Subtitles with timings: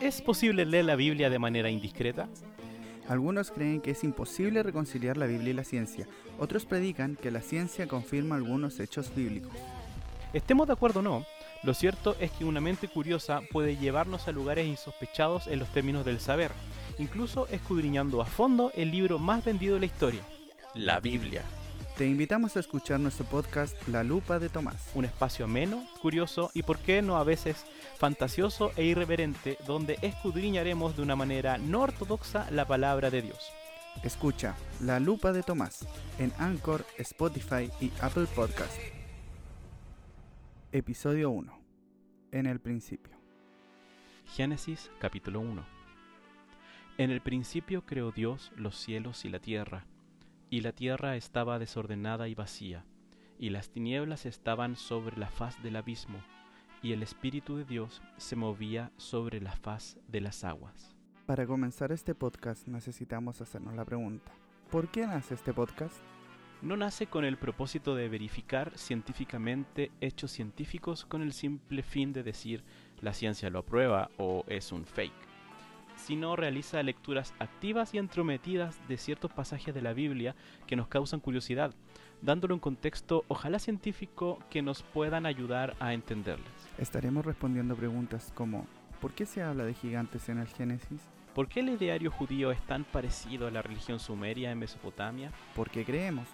[0.00, 2.28] ¿Es posible leer la Biblia de manera indiscreta?
[3.08, 6.06] Algunos creen que es imposible reconciliar la Biblia y la ciencia,
[6.38, 9.50] otros predican que la ciencia confirma algunos hechos bíblicos.
[10.32, 11.26] Estemos de acuerdo o no,
[11.64, 16.04] lo cierto es que una mente curiosa puede llevarnos a lugares insospechados en los términos
[16.04, 16.52] del saber,
[16.96, 20.22] incluso escudriñando a fondo el libro más vendido de la historia,
[20.74, 21.42] la Biblia.
[21.98, 24.92] Te invitamos a escuchar nuestro podcast La Lupa de Tomás.
[24.94, 27.66] Un espacio ameno, curioso y por qué no a veces
[27.96, 33.50] fantasioso e irreverente donde escudriñaremos de una manera no ortodoxa la palabra de Dios.
[34.04, 35.88] Escucha La Lupa de Tomás
[36.20, 38.78] en Anchor, Spotify y Apple Podcast.
[40.70, 41.52] Episodio 1.
[42.30, 43.16] En el principio.
[44.36, 45.66] Génesis capítulo 1
[46.96, 49.84] En el principio creó Dios los cielos y la tierra,
[50.50, 52.84] y la tierra estaba desordenada y vacía,
[53.38, 56.18] y las tinieblas estaban sobre la faz del abismo,
[56.82, 60.94] y el Espíritu de Dios se movía sobre la faz de las aguas.
[61.26, 64.32] Para comenzar este podcast necesitamos hacernos la pregunta.
[64.70, 65.96] ¿Por qué nace este podcast?
[66.62, 72.22] No nace con el propósito de verificar científicamente hechos científicos con el simple fin de
[72.22, 72.64] decir
[73.00, 75.27] la ciencia lo aprueba o es un fake,
[75.98, 80.34] sino realiza lecturas activas y entrometidas de ciertos pasajes de la Biblia
[80.66, 81.74] que nos causan curiosidad,
[82.22, 86.46] dándole un contexto ojalá científico que nos puedan ayudar a entenderles.
[86.78, 88.66] Estaremos respondiendo preguntas como
[89.00, 91.02] ¿por qué se habla de gigantes en el Génesis?
[91.34, 95.30] ¿Por qué el ideario judío es tan parecido a la religión sumeria en Mesopotamia?
[95.54, 96.26] ¿Por qué creemos?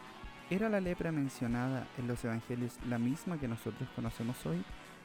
[0.51, 4.63] ¿Era la lepra mencionada en los evangelios la misma que nosotros conocemos hoy?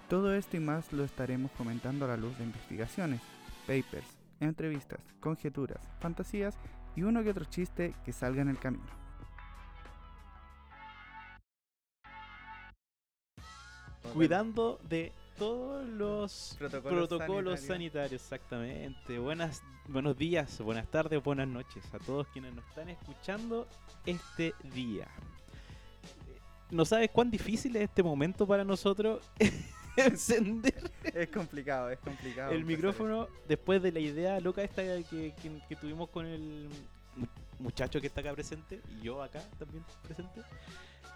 [0.09, 3.21] Todo esto y más lo estaremos comentando a la luz de investigaciones,
[3.67, 6.57] papers, entrevistas, conjeturas, fantasías
[6.95, 8.99] y uno que otro chiste que salga en el camino.
[14.13, 17.67] Cuidando de todos los Protocolos protocolos, sanitarios.
[17.67, 18.21] sanitarios.
[18.23, 19.19] exactamente.
[19.19, 23.67] Buenas, buenos días, buenas tardes, buenas noches a todos quienes nos están escuchando
[24.05, 25.07] este día.
[26.71, 29.21] No sabes cuán difícil es este momento para nosotros
[30.07, 32.51] encender Es complicado, es complicado.
[32.51, 36.69] el micrófono después de la idea loca esta que, que- que tuvimos con el
[37.15, 37.27] mu-
[37.59, 40.41] muchacho que está acá presente y yo acá también presente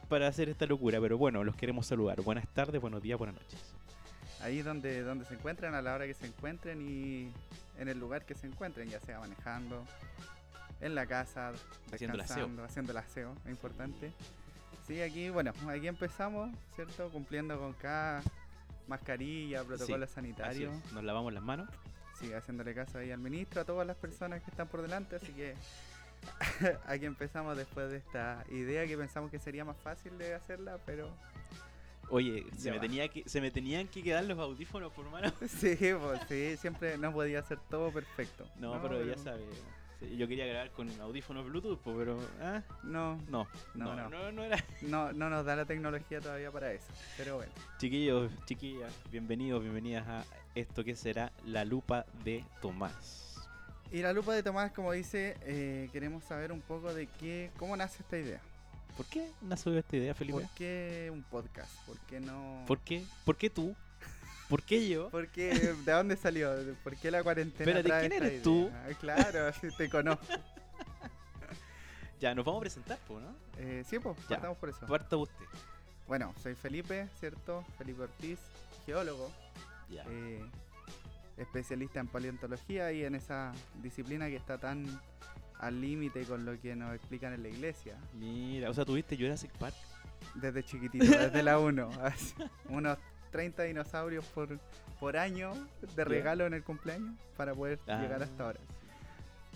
[0.10, 1.00] para hacer esta locura.
[1.02, 2.22] Pero bueno, los queremos saludar.
[2.22, 3.60] Buenas tardes, buenos días, buenas noches.
[4.42, 7.32] Ahí donde, donde se encuentren, a la hora que se encuentren y
[7.80, 9.86] en el lugar que se encuentren, ya sea manejando,
[10.82, 11.54] en la casa,
[11.94, 12.36] Haciendo el aseo.
[12.36, 14.12] descansando, haciendo el aseo, es importante.
[14.86, 17.10] Sí, aquí, bueno, aquí empezamos, ¿cierto?
[17.10, 18.22] Cumpliendo con cada
[18.88, 20.72] mascarilla, protocolo Así sanitario.
[20.72, 21.70] es, Nos lavamos las manos.
[22.20, 25.34] Sigue haciéndole caso ahí al ministro, a todas las personas que están por delante, así
[25.34, 25.56] que
[26.88, 31.10] aquí empezamos después de esta idea que pensamos que sería más fácil de hacerla, pero
[32.10, 35.32] Oye, se me, tenía que, se me tenían que quedar los audífonos por mano.
[35.48, 38.46] sí, pues sí, siempre no podía ser todo perfecto.
[38.60, 39.46] No, pero ya sabes.
[40.10, 42.20] Sí, Yo quería grabar con audífonos Bluetooth, pues, pero.
[42.84, 44.10] No, No, No, no, no.
[44.10, 44.64] no, no era.
[44.82, 46.88] no, no nos da la tecnología todavía para eso,
[47.18, 47.52] pero bueno.
[47.78, 50.26] Chiquillos, chiquillas, bienvenidos, bienvenidas a
[50.56, 53.48] esto que será la lupa de Tomás.
[53.92, 57.78] Y la lupa de Tomás, como dice, eh, queremos saber un poco de qué, cómo
[57.78, 58.42] nace esta idea.
[58.98, 60.40] ¿Por qué nació esta idea, Felipe?
[60.42, 61.72] ¿Por qué un podcast?
[61.86, 62.64] ¿Por qué no...?
[62.68, 63.04] ¿Por qué?
[63.26, 63.76] ¿Por qué tú?
[64.50, 65.10] ¿Por qué yo?
[65.10, 65.54] ¿Por qué?
[65.86, 66.52] ¿De dónde salió?
[66.84, 68.70] ¿Por qué la cuarentena Espérate, trae ¿quién eres tú?
[68.74, 70.26] Ah, Claro, sí, te conozco.
[72.20, 73.36] Ya, nos vamos a presentar, pues, ¿no?
[73.58, 74.86] Eh, sí, pues, partamos por eso.
[74.88, 75.46] Parta usted.
[76.08, 77.66] Bueno, soy Felipe, ¿cierto?
[77.78, 78.40] Felipe Ortiz,
[78.86, 79.30] geólogo,
[79.90, 80.06] Ya.
[80.08, 80.42] eh,
[81.36, 83.52] especialista en paleontología y en esa
[83.82, 84.86] disciplina que está tan
[85.60, 87.98] al límite con lo que nos explican en la iglesia.
[88.14, 89.76] Mira, o sea, tuviste Jurassic Park.
[90.36, 91.90] Desde chiquitito, desde la 1.
[92.70, 92.98] Unos
[93.34, 94.58] 30 dinosaurios por,
[95.00, 95.52] por año
[95.96, 98.00] de regalo en el cumpleaños para poder Ah.
[98.02, 98.60] llegar hasta ahora.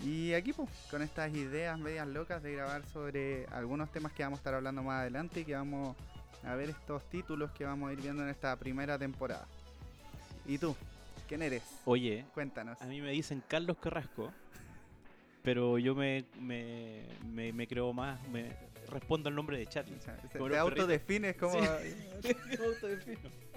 [0.04, 4.38] Y aquí pues, con estas ideas medias locas de grabar sobre algunos temas que vamos
[4.38, 5.96] a estar hablando más adelante y que vamos
[6.44, 9.46] a ver estos títulos que vamos a ir viendo en esta primera temporada.
[10.46, 10.76] ¿Y tú?
[11.26, 11.62] ¿Quién eres?
[11.84, 12.80] Oye, Cuéntanos.
[12.82, 14.32] a mí me dicen Carlos Carrasco,
[15.42, 18.52] pero yo me, me, me, me creo más, me
[18.88, 19.96] respondo al nombre de Charlie.
[19.96, 21.58] O sea, te autodefines como...
[22.22, 22.32] Sí,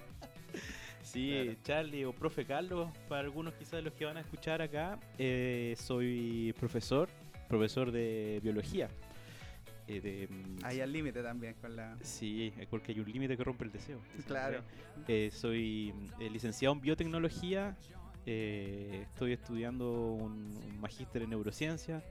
[1.11, 1.57] Claro.
[1.63, 5.75] Charlie o profe Carlos, para algunos quizás de los que van a escuchar acá, eh,
[5.77, 7.09] soy profesor,
[7.47, 8.89] profesor de biología.
[9.87, 11.97] Eh, de, mm, Ahí al límite también con la...
[12.01, 13.99] Sí, es porque hay un límite que rompe el deseo.
[14.25, 14.61] Claro.
[15.07, 17.75] Eh, soy eh, licenciado en biotecnología,
[18.25, 22.03] eh, estoy estudiando un, un magíster en neurociencia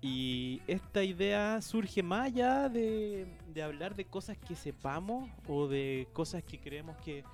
[0.00, 6.06] Y esta idea surge más allá de, de hablar de cosas que sepamos o de
[6.12, 7.24] cosas que creemos que,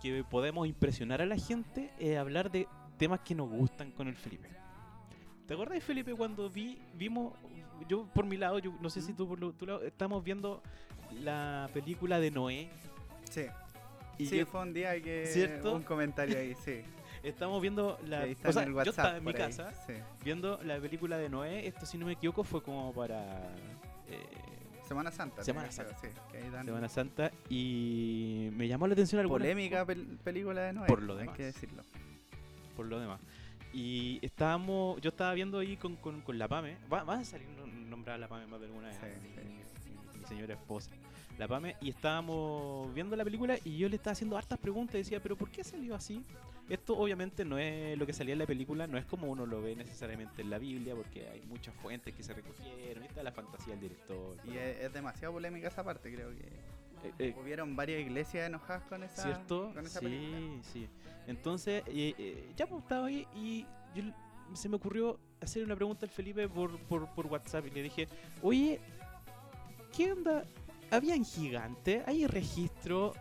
[0.00, 2.66] que podemos impresionar a la gente, es hablar de
[2.98, 4.48] temas que nos gustan con el Felipe.
[5.46, 7.32] ¿Te acuerdas, Felipe, cuando vi, vimos,
[7.88, 10.62] yo por mi lado, yo no sé si tú por lo- tu lado, estamos viendo
[11.22, 12.68] la película de Noé?
[13.30, 13.46] Sí.
[14.18, 15.74] Y sí, yo- fue un día que ¿Cierto?
[15.74, 16.80] un comentario ahí, sí.
[17.22, 18.20] estamos viendo la...
[18.22, 19.94] Ahí está o sea, en el yo estaba en mi ahí, casa sí.
[20.24, 23.22] viendo la película de Noé, esto si no me equivoco fue como para...
[24.08, 24.26] eh,
[24.88, 25.44] Semana Santa.
[25.44, 29.86] Semana creo, sí, que ahí dan Semana Santa y me llamó la atención alguna polémica
[29.86, 30.86] pel- película de Noé.
[30.86, 31.36] Por lo hay demás.
[31.36, 31.82] que decirlo.
[32.74, 33.20] por lo demás.
[33.72, 37.46] Y estábamos, yo estaba viendo ahí con, con, con la Pame, va, va a salir
[37.48, 39.30] nom- nombrada la Pame más de alguna vez, Sí,
[39.84, 40.18] sí.
[40.18, 40.90] mi señora esposa,
[41.38, 44.98] la Pame, y estábamos viendo la película y yo le estaba haciendo hartas preguntas y
[44.98, 46.24] decía, pero ¿por qué salió así?
[46.68, 49.62] Esto obviamente no es lo que salía en la película, no es como uno lo
[49.62, 53.32] ve necesariamente en la Biblia, porque hay muchas fuentes que se recogieron, y está la
[53.32, 54.36] fantasía del director.
[54.44, 56.44] Y es, es demasiado polémica esa parte, creo que.
[57.04, 59.70] Eh, eh, Hubieron varias iglesias enojadas con esa, ¿Cierto?
[59.72, 60.62] con esa sí, película.
[60.64, 60.88] sí.
[61.28, 63.64] Entonces, eh, ya pues estaba ahí y
[63.94, 64.02] yo
[64.54, 68.08] se me ocurrió hacer una pregunta al Felipe por, por, por WhatsApp y le dije,
[68.42, 68.80] oye,
[69.96, 70.44] ¿qué onda?
[70.90, 72.02] ¿Habían gigantes?
[72.06, 73.14] ¿Hay registro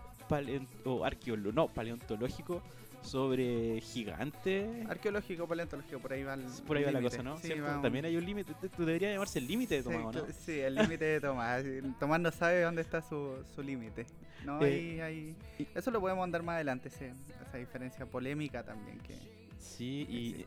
[0.86, 2.62] o arqueolo- no, paleontológico
[3.02, 4.86] sobre gigantes?
[4.90, 7.36] Arqueológico, paleontológico, por ahí va el Por ahí va la cosa, ¿no?
[7.82, 10.26] También hay un límite, te- te- debería llamarse el límite de Tomás, ¿o ¿no?
[10.46, 11.64] Sí, el límite de Tomás.
[12.00, 14.06] Tomás no sabe dónde está su, su límite.
[14.46, 15.36] No, Eh, Ahí-
[15.76, 17.06] Eso lo podemos andar más adelante, sí,
[17.48, 19.16] esa diferencia polémica también que
[19.60, 20.46] Sí, y-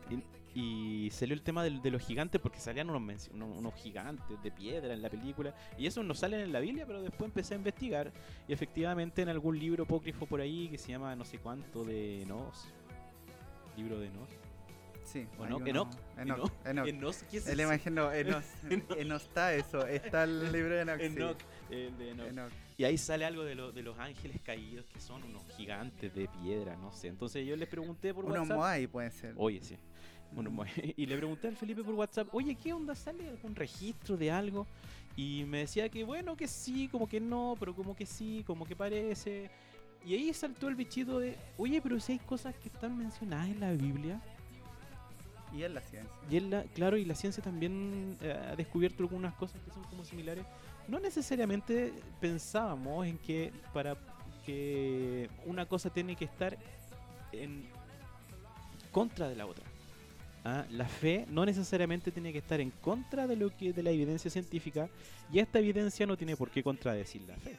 [0.53, 4.51] y salió el tema del- de, los gigantes porque salían unos, unos, unos gigantes de
[4.51, 7.57] piedra en la película y eso no salen en la Biblia, pero después empecé a
[7.57, 8.11] investigar
[8.47, 12.23] y efectivamente en algún libro apócrifo por ahí que se llama no sé cuánto de
[12.23, 12.67] Enos,
[13.77, 14.29] libro de Enos,
[15.05, 15.25] sí.
[15.39, 15.57] ¿O no?
[15.57, 16.87] uno- Enoch, Enoch, Enoch.
[16.87, 17.69] Enos, ¿qué es El eso?
[17.69, 18.43] imagino, Enos,
[18.97, 20.99] Enos está eso, está el libro de Enoch.
[20.99, 21.05] sí.
[21.05, 21.37] Enoch,
[21.69, 22.27] el de Enoch.
[22.27, 22.51] Enoch.
[22.77, 26.27] Y ahí sale algo de, lo- de los ángeles caídos que son unos gigantes de
[26.27, 27.07] piedra, no sé.
[27.09, 28.57] Entonces yo les pregunté por Unos WhatsApp.
[28.57, 29.33] Moai pueden ser.
[29.37, 29.77] Oye, sí.
[30.33, 30.51] Bueno,
[30.97, 32.95] y le pregunté al Felipe por WhatsApp, oye, ¿qué onda?
[32.95, 34.65] ¿Sale algún registro de algo?
[35.15, 38.65] Y me decía que bueno, que sí, como que no, pero como que sí, como
[38.65, 39.49] que parece.
[40.05, 43.59] Y ahí saltó el bichito de, oye, pero si hay cosas que están mencionadas en
[43.59, 44.21] la Biblia.
[45.53, 46.13] Y en la ciencia.
[46.29, 49.83] Y en la, claro, y la ciencia también eh, ha descubierto algunas cosas que son
[49.83, 50.45] como similares.
[50.87, 53.97] No necesariamente pensábamos en que para
[54.45, 56.57] que una cosa tiene que estar
[57.33, 57.65] en
[58.91, 59.70] contra de la otra.
[60.43, 63.91] Ah, La fe no necesariamente tiene que estar en contra de lo que de la
[63.91, 64.89] evidencia científica
[65.31, 67.57] y esta evidencia no tiene por qué contradecir la fe.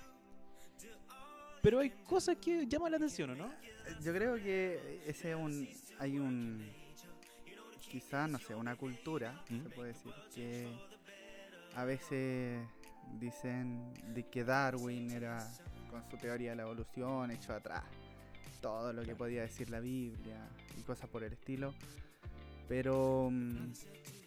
[1.62, 3.52] Pero hay cosas que llaman la atención, ¿o no?
[4.02, 5.68] Yo creo que ese es un.
[6.00, 6.68] Hay un.
[7.88, 9.62] Quizás, no sé, una cultura, ¿Mm?
[9.62, 10.66] se puede decir, que
[11.76, 12.66] a veces
[13.20, 15.46] dicen de que Darwin era,
[15.90, 17.84] con su teoría de la evolución, echó atrás
[18.60, 20.48] todo lo que podía decir la Biblia
[20.78, 21.74] y cosas por el estilo.
[22.72, 23.28] Pero.
[23.30, 23.72] mm,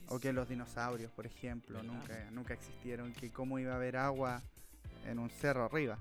[0.10, 1.92] o que los dinosaurios, por ejemplo, ¿Verdad?
[1.92, 4.40] nunca, nunca existieron, que cómo iba a haber agua
[5.08, 5.98] en un cerro arriba.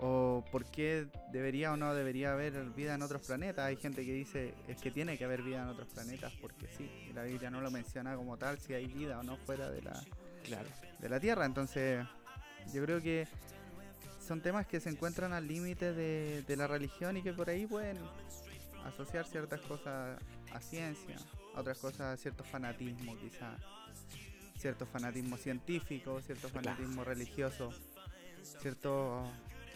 [0.00, 3.66] O por qué debería o no debería haber vida en otros planetas.
[3.66, 6.90] Hay gente que dice es que tiene que haber vida en otros planetas porque sí,
[7.08, 9.82] y la Biblia no lo menciona como tal si hay vida o no fuera de
[9.82, 9.92] la,
[10.42, 10.68] Claro.
[10.98, 11.46] de la Tierra.
[11.46, 12.04] Entonces,
[12.74, 13.28] yo creo que
[14.26, 17.64] son temas que se encuentran al límite de, de la religión y que por ahí
[17.64, 17.96] pueden
[18.84, 20.18] asociar ciertas cosas
[20.52, 21.16] a ciencia,
[21.54, 23.56] otras cosas a cierto fanatismo quizá,
[24.56, 26.64] cierto fanatismo científico, cierto Claro.
[26.64, 27.70] fanatismo religioso,
[28.42, 29.24] cierto,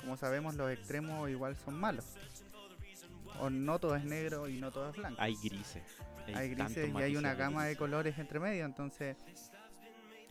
[0.01, 2.05] como sabemos los extremos igual son malos.
[3.41, 5.21] O no todo es negro y no todo es blanco.
[5.21, 5.83] Hay grises.
[6.35, 9.17] Hay grises y hay una gama de colores entre medio, entonces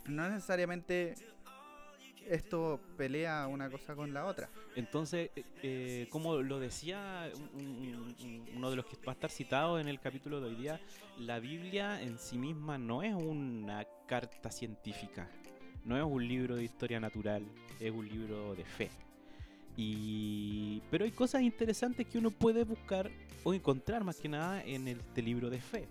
[0.06, 1.16] no necesariamente
[2.32, 4.50] esto pelea una cosa con la otra.
[4.76, 9.16] Entonces, eh, eh, como lo decía un- un- un- uno de los que va a
[9.16, 10.80] estar citado en el capítulo de hoy día,
[11.20, 15.30] la Biblia en sí misma no es una carta científica,
[15.86, 17.44] no es un libro de historia natural,
[17.80, 18.90] es un libro de fe.
[19.78, 23.10] Y pero hay cosas interesantes que uno puede buscar
[23.44, 25.88] o encontrar más que nada en este libro de fe,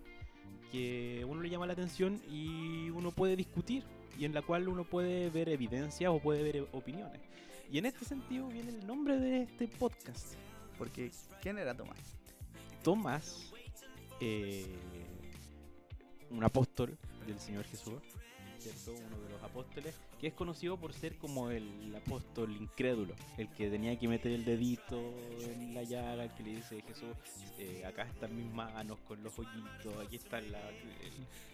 [0.71, 3.83] que uno le llama la atención y uno puede discutir
[4.21, 7.23] y en la cual uno puede ver evidencias o puede ver opiniones.
[7.73, 10.35] Y en este sentido viene el nombre de este podcast.
[10.77, 11.11] Porque,
[11.41, 12.19] ¿quién era Tomás?
[12.85, 13.51] Tomás,
[14.21, 14.67] eh,
[16.29, 18.03] un apóstol del Señor Jesús,
[18.61, 18.93] ¿cierto?
[18.93, 23.71] Uno de los apóstoles, que es conocido por ser como el apóstol incrédulo, el que
[23.71, 25.01] tenía que meter el dedito
[25.41, 27.17] en la llaga, el que le dice Jesús,
[27.59, 30.61] eh, acá están mis manos con los hoyitos, aquí está la...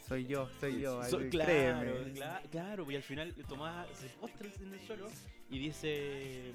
[0.06, 4.74] soy yo, soy yo, so, claro, claro, claro, y al final Tomás se postra en
[4.74, 5.06] el suelo
[5.50, 6.52] y dice,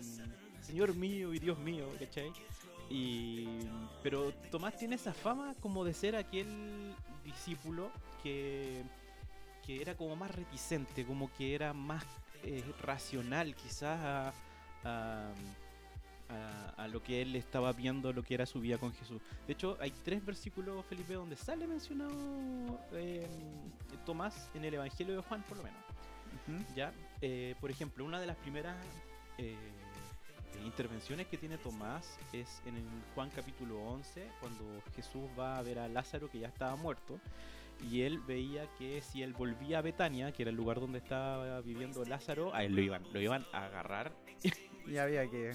[0.61, 2.31] Señor mío y Dios mío, ¿cachai?
[2.89, 3.47] Y,
[4.03, 6.93] pero Tomás tiene esa fama como de ser aquel
[7.23, 7.89] discípulo
[8.21, 8.83] que,
[9.65, 12.03] que era como más reticente, como que era más
[12.43, 14.33] eh, racional quizás
[14.83, 15.33] a,
[16.77, 19.21] a, lo que él estaba viendo, lo que era su vida con Jesús.
[19.45, 23.27] De hecho, hay tres versículos, Felipe, donde sale mencionado eh,
[24.05, 25.79] Tomás en el Evangelio de Juan, por lo menos.
[26.75, 26.91] ¿Ya?
[27.21, 28.75] Eh, por ejemplo, una de las primeras
[30.65, 32.83] intervenciones que tiene Tomás es en el
[33.15, 37.19] Juan capítulo 11, cuando Jesús va a ver a Lázaro que ya estaba muerto,
[37.89, 41.61] y él veía que si él volvía a Betania, que era el lugar donde estaba
[41.61, 44.13] viviendo Lázaro, a él lo iban, lo iban a agarrar.
[44.87, 45.53] Y había que...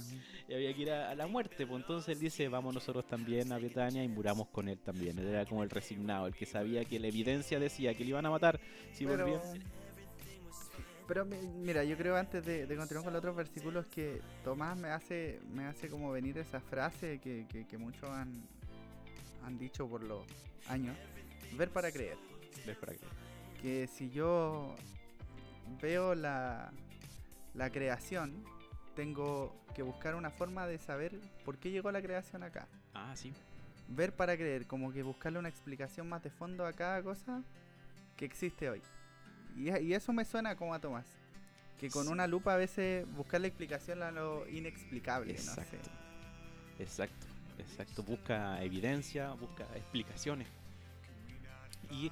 [0.49, 3.59] Y había que ir a, la muerte, pues entonces él dice, vamos nosotros también a
[3.59, 5.19] Betania y muramos con él también.
[5.19, 8.25] Él era como el resignado, el que sabía que la evidencia decía que le iban
[8.27, 8.61] a matar
[8.93, 9.41] si volvía.
[11.09, 15.41] Pero mira, yo creo antes de, continuar con los otros versículos que Tomás me hace,
[15.53, 18.43] me hace como venir esa frase que, muchos han,
[19.45, 20.25] han dicho por los
[20.69, 20.97] años,
[21.53, 22.17] ver para creer.
[22.65, 23.13] Ver para creer.
[23.61, 24.75] Que si yo
[25.81, 26.73] veo la,
[27.55, 28.45] la creación,
[28.95, 32.67] tengo que buscar una forma de saber por qué llegó la creación acá.
[32.95, 33.33] Ah, sí.
[33.89, 37.43] Ver para creer, como que buscarle una explicación más de fondo a cada cosa
[38.17, 38.83] que existe hoy.
[39.57, 41.07] Y, eso me suena como a Tomás.
[41.79, 45.33] Que con una lupa a veces buscar la explicación a lo inexplicable.
[45.33, 45.91] Exacto.
[46.79, 47.27] Exacto,
[47.59, 48.03] exacto.
[48.03, 50.49] Busca evidencia, busca explicaciones.
[51.91, 52.11] Y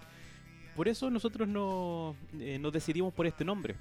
[0.76, 3.76] por eso nosotros no, eh, nos decidimos por este nombre.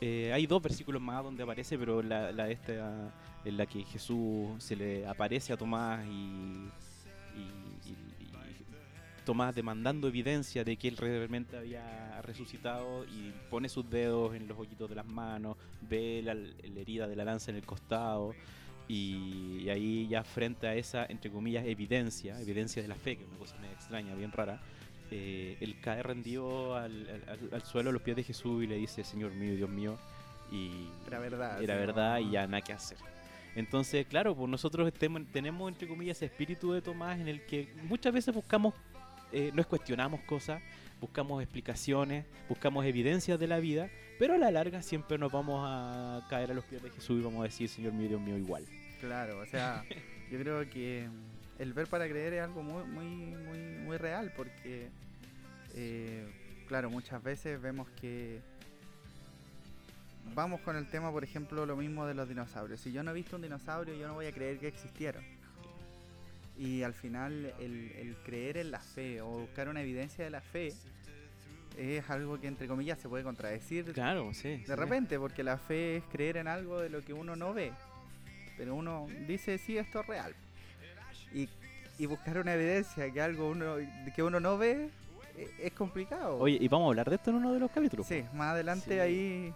[0.00, 3.12] Eh, hay dos versículos más donde aparece, pero la, la esta
[3.44, 6.68] en la que Jesús se le aparece a Tomás y,
[9.24, 14.58] Tomás demandando evidencia de que él realmente había resucitado y pone sus dedos en los
[14.58, 16.32] hoyitos de las manos, ve la,
[16.80, 18.34] herida de la lanza en el costado
[18.88, 23.28] y, ahí ya frente a esa, entre comillas, evidencia, evidencia de la fe, que es
[23.28, 24.62] una cosa extraña, bien rara,
[25.10, 29.32] eh, él cae rendido al, suelo a los pies de Jesús y le dice, Señor
[29.32, 29.98] mío, Dios mío,
[30.50, 32.98] y era verdad, era verdad y ya nada que hacer.
[33.54, 38.12] Entonces, claro, pues nosotros tenemos, entre comillas, ese espíritu de Tomás en el que muchas
[38.12, 38.74] veces buscamos
[39.32, 40.62] eh, nos cuestionamos cosas,
[41.00, 46.26] buscamos explicaciones, buscamos evidencias de la vida, pero a la larga siempre nos vamos a
[46.30, 48.64] caer a los pies de Jesús y vamos a decir, Señor mío, Dios mío, igual.
[49.00, 49.84] Claro, o sea,
[50.32, 51.08] yo creo que
[51.58, 54.88] el ver para creer es algo muy, muy, muy, muy real, porque,
[55.74, 56.26] eh,
[56.66, 58.40] claro, muchas veces vemos que
[60.34, 62.80] vamos con el tema, por ejemplo, lo mismo de los dinosaurios.
[62.80, 65.24] Si yo no he visto un dinosaurio, yo no voy a creer que existieron.
[66.56, 70.72] Y al final el, creer en la fe o buscar una evidencia de la fe
[71.76, 75.98] es algo que entre comillas se puede contradecir claro, sí, de repente, porque la fe
[75.98, 77.72] es creer en algo de lo que uno no ve.
[78.56, 80.34] Pero uno dice, sí, esto es real.
[81.32, 81.48] Y,
[81.98, 83.76] y buscar una evidencia que algo uno,
[84.14, 84.90] que uno no ve
[85.36, 86.38] es, es complicado.
[86.38, 88.06] Oye, ¿y vamos a hablar de esto en uno de los capítulos?
[88.06, 89.52] Sí, más adelante ahí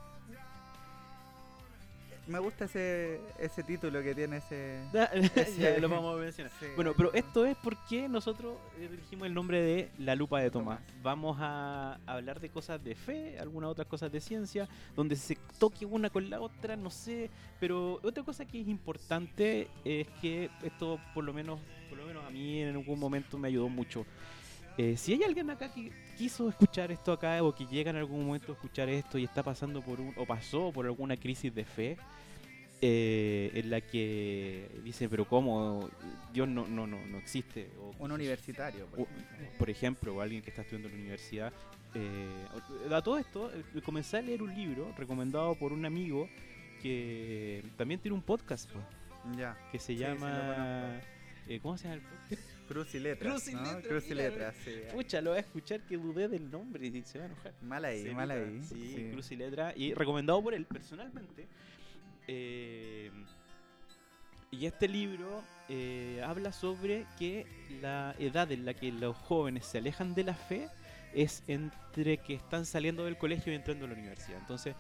[2.27, 4.81] me gusta ese, ese título que tiene ese.
[5.81, 6.53] lo vamos a mencionar.
[6.77, 10.81] Bueno, pero esto es porque nosotros elegimos el nombre de La Lupa de Tomás.
[11.03, 15.85] Vamos a hablar de cosas de fe, algunas otras cosas de ciencia, donde se toque
[15.85, 17.31] una con la otra, no sé.
[17.59, 22.25] Pero otra cosa que es importante es que esto, por lo menos, por lo menos
[22.25, 24.07] a mí en algún momento me ayudó mucho.
[24.79, 28.27] Eh, si hay alguien acá que quiso escuchar esto acá o que llega en algún
[28.27, 31.65] momento a escuchar esto y está pasando por un o pasó por alguna crisis de
[31.65, 31.97] fe
[32.81, 35.89] eh, en la que dice pero cómo
[36.33, 38.87] Dios no no no no existe un universitario
[39.59, 40.17] por, ejemplo.
[40.17, 41.53] o alguien que está estudiando en la universidad.
[41.95, 42.47] Eh,
[42.91, 46.29] a todo esto eh, comencé a leer un libro recomendado por un amigo
[46.81, 48.71] que también tiene un podcast
[49.37, 49.57] ya.
[49.71, 51.01] que se llama
[51.49, 52.52] eh, ¿Cómo se llama el podcast?
[52.73, 53.33] Cruz y Letras.
[53.33, 53.87] Cruz y Letras.
[53.87, 54.71] Cruz y Letras, sí.
[54.93, 57.55] Pucha, lo voy a escuchar que dudé del nombre y se va a enojar.
[57.63, 58.63] Mal ahí, mal ahí.
[58.63, 59.75] Sí, Cruz y Letras.
[59.77, 61.47] Y recomendado por él personalmente.
[62.27, 63.11] Eh,
[64.51, 67.47] y este libro eh, habla sobre que
[67.81, 70.69] la edad en la que los jóvenes se alejan de la fe
[71.15, 74.39] es entre que están saliendo del colegio y entrando a la universidad.
[74.39, 74.75] Entonces,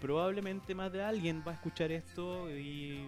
[0.00, 3.04] probablemente más de alguien va a escuchar esto y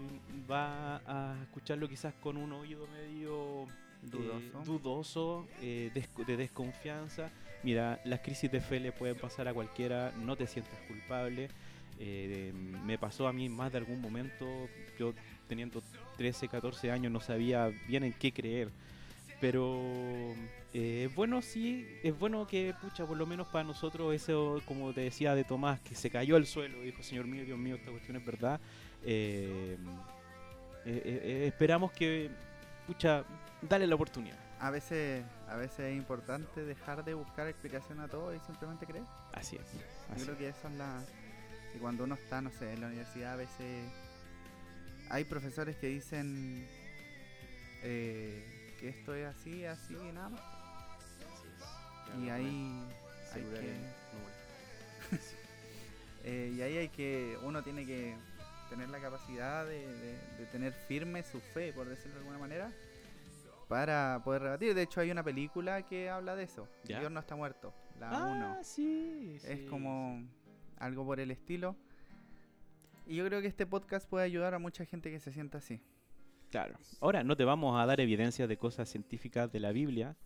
[0.50, 3.66] va a escucharlo quizás con un oído medio
[4.02, 4.38] Dudoso.
[4.38, 7.30] eh, dudoso, eh, desco- de desconfianza.
[7.62, 11.49] Mira, las crisis de fe le pueden pasar a cualquiera, no te sientas culpable.
[12.00, 12.52] Eh,
[12.85, 14.47] me pasó a mí más de algún momento,
[14.99, 15.14] yo
[15.49, 15.82] teniendo
[16.16, 18.68] 13, 14 años no sabía bien en qué creer.
[19.40, 19.80] Pero
[20.73, 24.92] eh, es bueno, sí, es bueno que, pucha, por lo menos para nosotros, eso, como
[24.92, 27.90] te decía de Tomás, que se cayó al suelo, dijo, Señor mío, Dios mío, esta
[27.90, 28.61] cuestión es verdad.
[29.04, 29.76] Eh,
[30.85, 32.30] eh, eh, esperamos que,
[32.86, 33.24] pucha,
[33.62, 34.38] dale la oportunidad.
[34.60, 39.04] A veces, a veces es importante dejar de buscar explicación a todo y simplemente creer.
[39.32, 39.72] Así es.
[39.72, 41.02] Yo así creo que eso es la...
[41.74, 43.90] Y cuando uno está, no sé, en la universidad a veces
[45.10, 46.66] hay profesores que dicen
[47.82, 50.40] eh, que esto es así, así y nada más.
[52.20, 52.82] Y ahí
[53.34, 55.16] hay que...
[56.24, 58.14] Eh, y ahí hay que, uno tiene que
[58.72, 62.72] tener la capacidad de, de- de tener firme su fe, por decirlo de alguna manera,
[63.68, 64.74] para poder rebatir.
[64.74, 66.68] De hecho, hay una película que habla de eso.
[66.84, 67.00] ¿Ya?
[67.00, 68.64] Dios no está muerto, la Ah, 1.
[68.64, 70.24] sí, Es sí, como
[70.78, 71.76] algo por el estilo.
[73.06, 75.80] Y yo creo que este podcast puede ayudar a mucha gente que se sienta así.
[76.50, 76.76] Claro.
[77.00, 80.16] Ahora, no te vamos a dar evidencias de cosas científicas de la Biblia.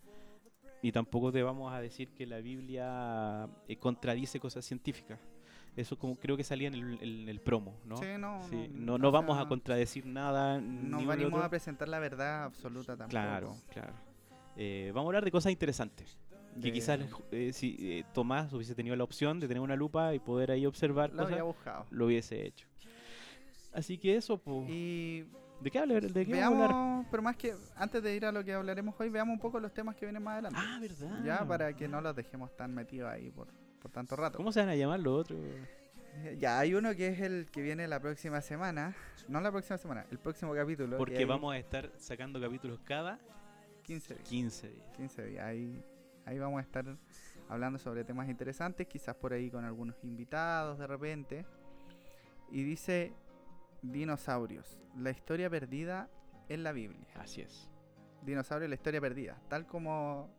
[0.81, 5.19] Y tampoco te vamos a decir que la Biblia eh, contradice cosas científicas.
[5.77, 7.97] Eso como creo que salía en el, en el promo, ¿no?
[7.97, 10.59] Sí, no, Sí, no, no, o no vamos sea, a contradecir nada.
[10.59, 11.43] No venimos otro.
[11.45, 13.09] a presentar la verdad absoluta tampoco.
[13.11, 13.93] Claro, claro.
[14.55, 16.17] Eh, vamos a hablar de cosas interesantes.
[16.59, 16.99] Que quizás
[17.31, 20.65] eh, si eh, Tomás hubiese tenido la opción de tener una lupa y poder ahí
[20.65, 21.85] observar Lo cosas, buscado.
[21.91, 22.67] lo hubiese hecho.
[23.71, 24.67] Así que eso, pues.
[24.67, 25.25] Y
[25.61, 26.11] ¿De qué hablar?
[26.11, 26.69] ¿De qué vamos a hablar?
[26.69, 29.59] veamos, pero más que antes de ir a lo que hablaremos hoy, veamos un poco
[29.59, 30.59] los temas que vienen más adelante.
[30.59, 31.23] Ah, ¿verdad?
[31.23, 33.47] Ya para que no los dejemos tan metidos ahí por,
[33.81, 34.37] por tanto rato.
[34.37, 35.39] ¿Cómo se van a llamar los otros?
[36.39, 38.95] Ya, hay uno que es el que viene la próxima semana.
[39.27, 40.91] No la próxima semana, el próximo capítulo.
[40.91, 43.19] que Porque vamos a estar sacando capítulos cada
[43.83, 44.29] 15 días.
[44.29, 44.87] 15 días.
[44.95, 45.45] 15 días.
[45.45, 45.83] Ahí,
[46.25, 46.85] ahí vamos a estar
[47.49, 51.45] hablando sobre temas interesantes, quizás por ahí con algunos invitados de repente.
[52.51, 53.13] Y dice
[53.81, 56.09] dinosaurios, la historia perdida
[56.49, 57.05] en la Biblia.
[57.15, 57.69] Así es.
[58.23, 60.29] Dinosaurios, la historia perdida, tal como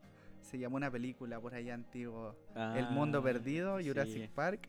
[0.49, 2.35] se llamó una película por allá antiguo,
[2.75, 3.88] El Mundo Ah, Perdido, sí.
[3.88, 4.69] Jurassic Park.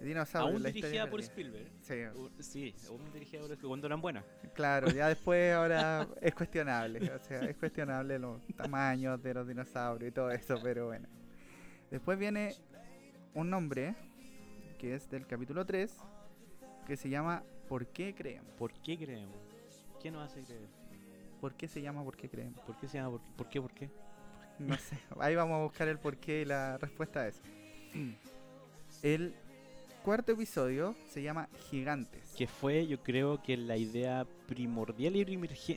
[0.00, 1.20] Dinosaurios, Aún dirigida por.
[1.20, 1.70] Spielberg.
[1.80, 3.68] Sí, U- Sí, aún dirigida por Spielberg.
[3.68, 4.24] Cuando eran buenas.
[4.52, 10.10] Claro, ya después ahora es cuestionable, o sea, es cuestionable los tamaños de los dinosaurios
[10.10, 11.08] y todo eso, pero bueno.
[11.90, 12.54] Después viene
[13.34, 13.94] un nombre
[14.78, 15.96] que es del capítulo 3
[16.86, 18.52] que se llama ¿Por qué creemos?
[18.58, 19.36] ¿Por qué creemos?
[20.02, 20.68] ¿Qué nos hace creer?
[21.40, 22.60] ¿Por qué se llama ¿Por qué creemos?
[22.64, 23.18] ¿Por qué se llama?
[23.36, 23.60] ¿Por qué?
[23.62, 23.88] ¿Por qué?
[23.88, 24.03] ¿Por qué?
[24.58, 27.40] No sé, ahí vamos a buscar el por qué y la respuesta a eso.
[29.02, 29.34] El
[30.02, 32.34] cuarto episodio se llama Gigantes.
[32.36, 35.24] Que fue, yo creo que la idea primordial y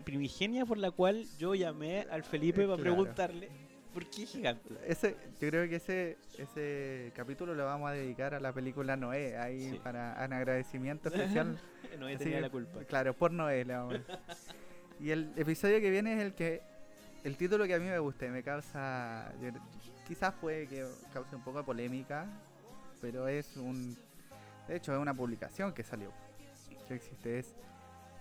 [0.02, 3.50] primigenia por la cual yo llamé al Felipe para preguntarle
[3.94, 4.76] ¿por qué gigante?
[4.86, 9.38] Ese, yo creo que ese, ese capítulo lo vamos a dedicar a la película Noé,
[9.38, 9.80] ahí Sí.
[9.84, 11.60] para un agradecimiento especial.
[11.98, 12.80] No he Así tenía que, la culpa.
[12.84, 14.20] Claro, por Noé le vamos a-
[15.04, 16.62] Y el episodio que viene es el que,
[17.28, 19.50] el título que a mí me gusta y me causa, yo-
[20.08, 22.26] quizás puede que cause un poco de polémica,
[23.02, 23.98] pero es un,
[24.68, 26.12] de hecho es una publicación que salió,
[26.88, 27.54] que existe, es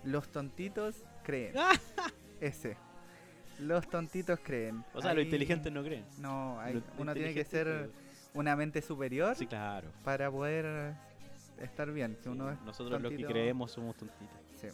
[0.04, 1.54] Los tontitos creen.
[2.40, 2.76] Ese.
[3.60, 4.84] Los tontitos creen.
[4.92, 6.04] O sea, los inteligentes no creen.
[6.18, 7.90] No, hay- uno tiene que ser
[8.34, 9.88] una mente superior Sí, claro.
[10.04, 10.94] para poder
[11.60, 12.16] estar bien.
[12.18, 14.36] Si Sí, uno es Nosotros los que tontito- creemos somos tontitos.
[14.60, 14.68] Sí.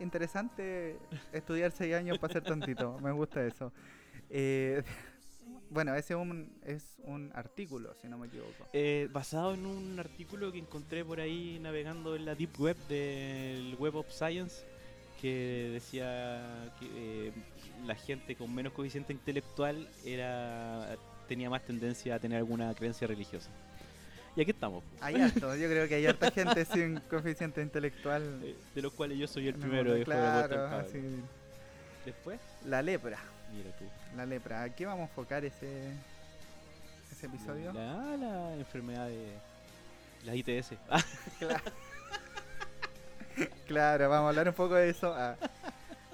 [0.00, 0.98] Interesante
[1.32, 2.98] estudiar seis años para ser tontito.
[3.00, 3.72] Me gusta eso.
[4.30, 4.82] Eh,
[5.70, 8.66] bueno, ese es un, es un artículo, si no me equivoco.
[8.72, 13.76] Eh, basado en un artículo que encontré por ahí navegando en la Deep Web del
[13.76, 14.64] Web of Science
[15.20, 17.32] que decía que eh,
[17.86, 20.96] la gente con menos coeficiente intelectual era
[21.28, 23.50] tenía más tendencia a tener alguna creencia religiosa.
[24.36, 28.40] Y aquí estamos, Hay harto, yo creo que hay harta gente sin coeficiente intelectual.
[28.42, 29.92] eh, de los cuales yo soy el primero.
[29.94, 31.00] de Claro, así.
[32.04, 33.18] Después, La lepra.
[33.52, 33.84] mira tú.
[34.16, 34.62] La lepra.
[34.64, 35.92] ¿A qué vamos a enfocar ese,
[37.12, 37.72] ese episodio?
[37.72, 39.34] La, la enfermedad de
[40.24, 40.74] la ITS.
[41.38, 41.62] Claro.
[43.66, 45.12] Claro, vamos a hablar un poco de eso.
[45.16, 45.36] Ah.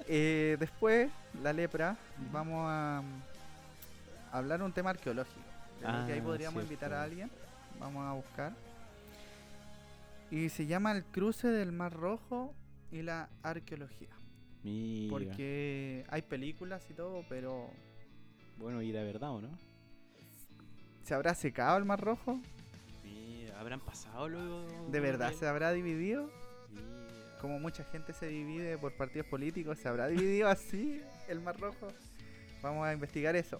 [0.07, 1.09] Eh, después,
[1.43, 1.95] la lepra,
[2.31, 5.39] vamos a mm, hablar un tema arqueológico.
[5.79, 7.29] Que ahí Ah, podríamos invitar a alguien.
[7.81, 8.53] Vamos a buscar.
[10.29, 12.53] Y se llama el cruce del Mar Rojo
[12.91, 14.09] y la arqueología.
[14.63, 15.11] mira.
[15.11, 17.69] Porque hay películas y todo, pero
[18.57, 19.49] Bueno, y la verdad, ¿o no?
[21.03, 22.39] ¿se habrá secado el Mar Rojo?
[23.03, 24.65] Mira, ¿habrán pasado luego?
[24.91, 26.29] ¿De verdad se habrá dividido?
[26.69, 27.37] Mira.
[27.41, 31.87] como mucha gente se divide por partidos políticos, ¿se habrá dividido así el Mar Rojo?
[32.61, 33.59] Vamos a investigar eso.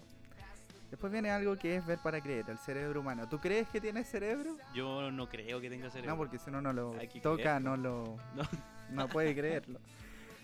[0.92, 3.26] Después viene algo que es ver para creer, el cerebro humano.
[3.26, 4.58] ¿Tú crees que tiene cerebro?
[4.74, 6.10] Yo no creo que tenga cerebro.
[6.10, 6.90] No, porque si uno no lo
[7.22, 7.60] toca, creerlo.
[7.60, 8.42] no lo No.
[8.90, 9.80] no puede creerlo.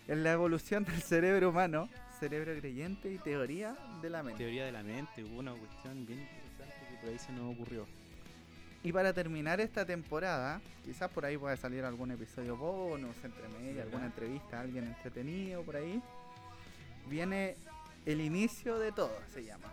[0.06, 4.38] En la evolución del cerebro humano, cerebro creyente y teoría de la mente.
[4.42, 7.87] Teoría de la mente, hubo una cuestión bien interesante que por ahí se nos ocurrió.
[8.82, 13.82] Y para terminar esta temporada, quizás por ahí pueda salir algún episodio bonus, entre medio,
[13.82, 16.00] alguna entrevista a alguien entretenido por ahí.
[17.06, 17.56] Viene
[18.06, 19.70] el inicio de todo, se llama.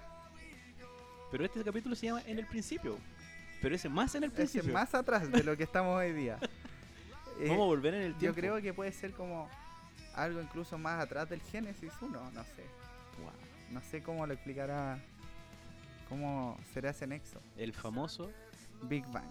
[1.35, 2.97] Pero este capítulo se llama En el principio.
[3.61, 4.71] Pero ese más en el Ese principio.
[4.73, 6.37] más atrás de lo que estamos hoy día.
[7.37, 8.39] Eh, Vamos a volver en el yo tiempo.
[8.39, 9.49] creo que puede ser como
[10.15, 12.63] algo incluso más atrás del Génesis 1, no sé.
[13.21, 13.31] Wow.
[13.71, 14.97] No sé cómo lo explicará,
[16.07, 17.41] cómo será ese nexo.
[17.57, 18.31] El famoso,
[18.83, 19.29] Big Bang.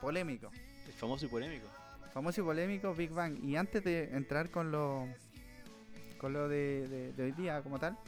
[0.00, 0.50] Polémico.
[0.86, 1.66] el famoso y polémico.
[2.14, 3.44] Famoso y polémico Big Bang.
[3.44, 5.06] Y antes de entrar con lo
[6.16, 7.98] con lo de, de- de hoy día como tal,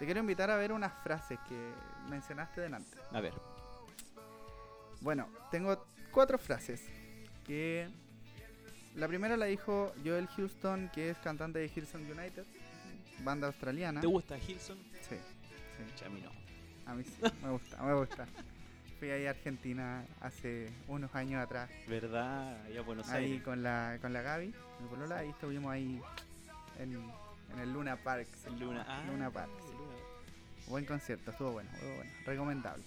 [0.00, 1.72] te quiero invitar a ver unas frases que
[2.08, 2.96] mencionaste delante.
[3.12, 3.34] A ver,
[5.02, 6.82] Bueno, tengo cuatro frases
[7.46, 7.86] que
[8.96, 12.44] la primera la dijo Joel Houston, que es cantante de Houston United,
[13.22, 14.00] banda australiana.
[14.00, 14.78] ¿te gusta Hilson?
[15.06, 15.16] Sí,
[15.98, 16.04] sí.
[16.06, 16.30] A mí no.
[16.90, 18.26] A mí sí, me gusta, me gusta.
[18.98, 22.64] Fui ahí a Argentina hace unos años atrás, ¿Verdad?
[22.64, 23.42] Ahí a Buenos ahí Aires.
[23.42, 24.46] con la, con la Gaby,
[24.80, 26.00] mi polola, ahí estuvimos ahí
[26.78, 26.96] en,
[27.52, 28.28] en el Luna Park.
[28.58, 28.84] Luna.
[28.88, 29.50] Ah, Luna Park.
[29.60, 30.70] sí.
[30.70, 32.84] Buen concierto, estuvo bueno, muy bueno, recomendable.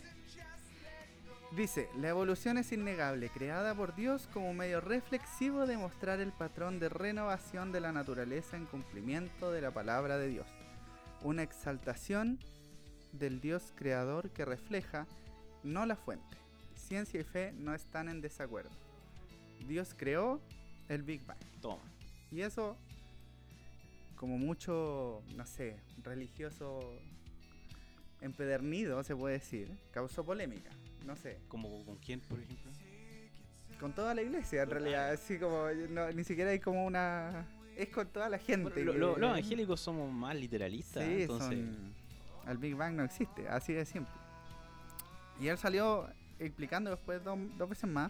[1.56, 6.80] Dice, la evolución es innegable, creada por Dios como medio reflexivo de mostrar el patrón
[6.80, 10.48] de renovación de la naturaleza en cumplimiento de la palabra de Dios.
[11.22, 12.40] Una exaltación
[13.12, 15.06] del Dios creador que refleja,
[15.64, 16.38] no la fuente.
[16.76, 18.72] Ciencia y fe no están en desacuerdo.
[19.68, 20.42] Dios creó
[20.90, 21.38] el Big Bang.
[21.62, 21.84] Toma.
[22.32, 22.78] Y eso,
[24.24, 26.80] como mucho, no sé, religioso
[28.22, 30.72] empedernido, se puede decir, causó polémica.
[31.06, 32.72] No sé, ¿Como con quién, por ejemplo?
[33.82, 37.46] con toda la iglesia en realidad, así como, no, ni siquiera hay como una...
[37.76, 38.70] Es con toda la gente.
[38.72, 41.50] Bueno, lo- lo- que- los evangélicos somos más literalistas, Sí, entonces...
[41.60, 41.94] son-
[42.50, 44.14] El Big Bang no existe, así de simple.
[45.42, 46.08] Y él salió
[46.40, 48.10] explicando después do- dos veces más.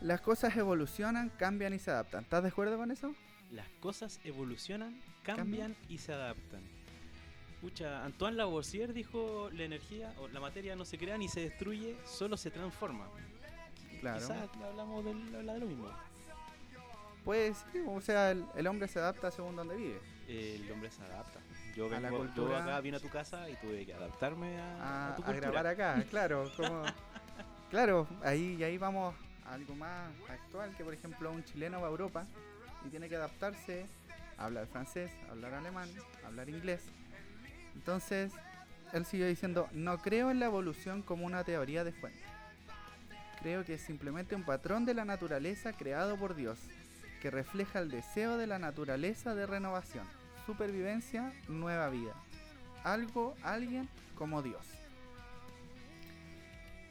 [0.00, 2.24] Las cosas evolucionan, cambian y se adaptan.
[2.24, 3.14] ¿Estás de acuerdo con eso?
[3.52, 5.76] Las cosas evolucionan, cambian, Cambian.
[5.88, 6.62] y se adaptan.
[8.04, 12.36] Antoine Lavoisier dijo, la energía o la materia no se crea ni se destruye, solo
[12.36, 13.06] se transforma.
[14.00, 14.18] Claro.
[14.18, 15.90] Quizás hablamos de lo mismo.
[17.24, 20.00] Pues o sea, el, el hombre se adapta según donde vive.
[20.26, 21.38] El hombre se adapta.
[21.76, 25.08] Yo, A la vengo, yo acá vine a tu casa y tuve que adaptarme a,
[25.08, 25.50] A, a tu a cultura.
[25.50, 26.50] grabar acá, claro.
[26.56, 26.82] Como,
[27.70, 31.90] claro, ahí, ahí vamos a algo más actual, que por ejemplo un chileno va a
[31.90, 32.26] Europa
[32.84, 33.86] y tiene que adaptarse
[34.38, 35.88] a hablar francés, hablar alemán,
[36.24, 36.80] hablar inglés.
[37.74, 38.32] Entonces,
[38.92, 42.22] él siguió diciendo, no creo en la evolución como una teoría de fuente.
[43.40, 46.58] Creo que es simplemente un patrón de la naturaleza creado por Dios,
[47.22, 50.06] que refleja el deseo de la naturaleza de renovación,
[50.46, 52.14] supervivencia, nueva vida.
[52.82, 54.79] Algo, alguien como Dios.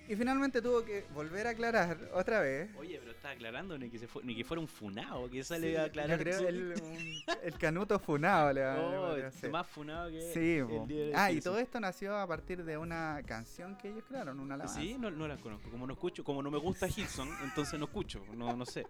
[0.10, 2.76] Y finalmente tuvo que volver a aclarar otra vez.
[2.78, 5.70] Oye, pero está aclarando ni que, se fue- ni que fuera un funado que sale
[5.70, 6.18] Sí, a yo aclarar.
[6.20, 9.52] creo el, un- el canuto funado le va le Oh, hacer.
[9.52, 13.78] más funado que Sí, el ah, y todo esto nació a partir de una canción
[13.78, 14.82] que ellos crearon, una alabanza.
[14.82, 15.70] Sí, no, no las conozco.
[15.70, 18.26] Como no escucho, como no me gusta Hilson, entonces no escucho.
[18.36, 18.88] No, no sé.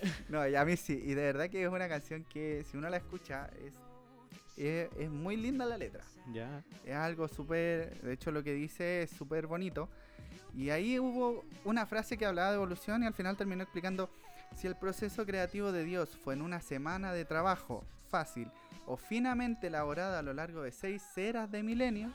[0.28, 2.90] No, y a mí sí, y de verdad que es una canción que si uno
[2.90, 3.72] la escucha es,
[4.62, 6.02] es, es muy linda la letra.
[6.34, 6.62] Ya.
[6.84, 9.88] Es algo súper, de hecho lo que dice es súper bonito.
[10.56, 14.08] Y ahí hubo una frase que hablaba de evolución y al final terminó explicando
[14.54, 18.50] si el proceso creativo de Dios fue en una semana de trabajo fácil
[18.86, 22.12] o finamente elaborada a lo largo de seis eras de milenios,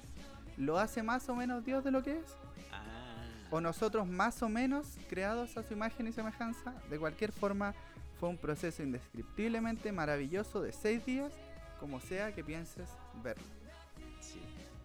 [0.58, 2.36] ¿lo hace más o menos Dios de lo que es?
[2.71, 3.27] Ah.
[3.51, 6.73] ¿O nosotros más o menos creados a su imagen y semejanza?
[6.89, 7.75] De cualquier forma,
[8.19, 11.34] fue un proceso indescriptiblemente maravilloso de seis días,
[11.80, 12.89] como sea que pienses
[13.21, 13.61] verlo.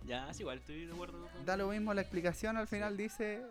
[0.07, 1.45] Ya, es igual, estoy de acuerdo con...
[1.45, 3.43] Da lo mismo la explicación, al final dice,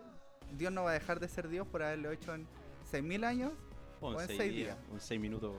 [0.56, 2.46] Dios no va a dejar de ser Dios por haberlo hecho en
[2.90, 3.52] 6.000 años.
[4.00, 4.76] O en o en seis seis días.
[4.76, 4.90] días.
[4.90, 5.54] o en seis minutos.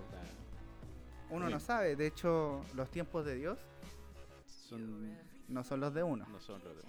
[1.30, 1.52] Uno Bien.
[1.52, 3.58] no sabe, de hecho los tiempos de Dios
[4.48, 5.18] Son...
[5.48, 6.26] no son los de uno.
[6.32, 6.84] No son los de...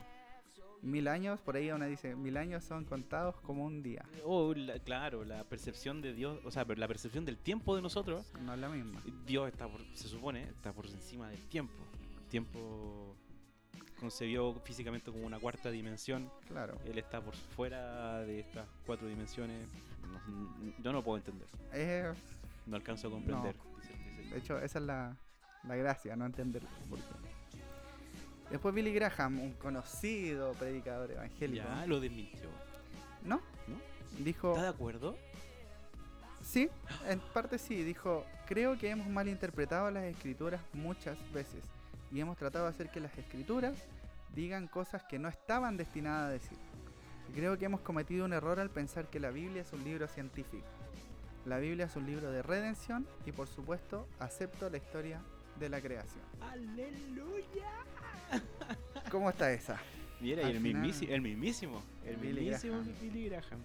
[0.81, 4.05] Mil años, por ahí uno dice, mil años son contados como un día.
[4.25, 7.83] Oh, la- claro, la percepción de Dios, o sea, pero la percepción del tiempo de
[7.83, 9.03] nosotros, No es la misma.
[9.27, 11.75] Dios está por, se supone, está por encima del tiempo.
[12.23, 13.17] El tiempo
[14.01, 16.31] concebió físicamente como una cuarta dimensión.
[16.49, 16.79] Claro.
[16.85, 19.67] Él está por fuera de estas cuatro dimensiones.
[20.29, 21.47] No- yo no puedo entender.
[22.67, 23.55] No alcanzo a comprender.
[23.81, 25.17] dice- dice- De hecho, esa es la,
[25.65, 26.69] la gracia, no entenderlo.
[26.89, 27.05] por qué.
[28.51, 31.67] Después Billy Graham, un conocido predicador evangélico.
[31.67, 32.49] ya lo desmintió.
[33.25, 33.37] ¿No?
[33.67, 33.77] ¿No?
[34.25, 35.17] Dijo, ¿Estás de acuerdo?
[36.43, 36.69] sí,
[37.07, 41.63] en parte sí, dijo, creo que hemos malinterpretado las escrituras muchas veces
[42.13, 43.85] y hemos tratado de hacer que las escrituras
[44.35, 46.59] digan cosas que no estaban destinadas a decir.
[47.35, 50.65] Creo que hemos cometido un error al pensar que la Biblia es un libro científico.
[51.45, 55.21] La Biblia es un libro de redención y por supuesto acepto la historia
[55.59, 56.25] de la creación.
[56.41, 57.71] ¡Aleluya!
[59.11, 59.79] ¿Cómo está esa?
[60.21, 62.95] Mira, Al y el, final- mismísimo, el mismísimo, el Billy mismísimo Graham.
[63.01, 63.61] Billy Graham.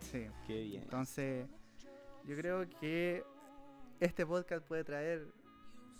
[0.00, 0.26] Sí.
[0.46, 0.82] Qué bien.
[0.82, 1.46] Entonces,
[2.24, 3.24] yo creo que
[4.00, 5.26] este podcast puede traer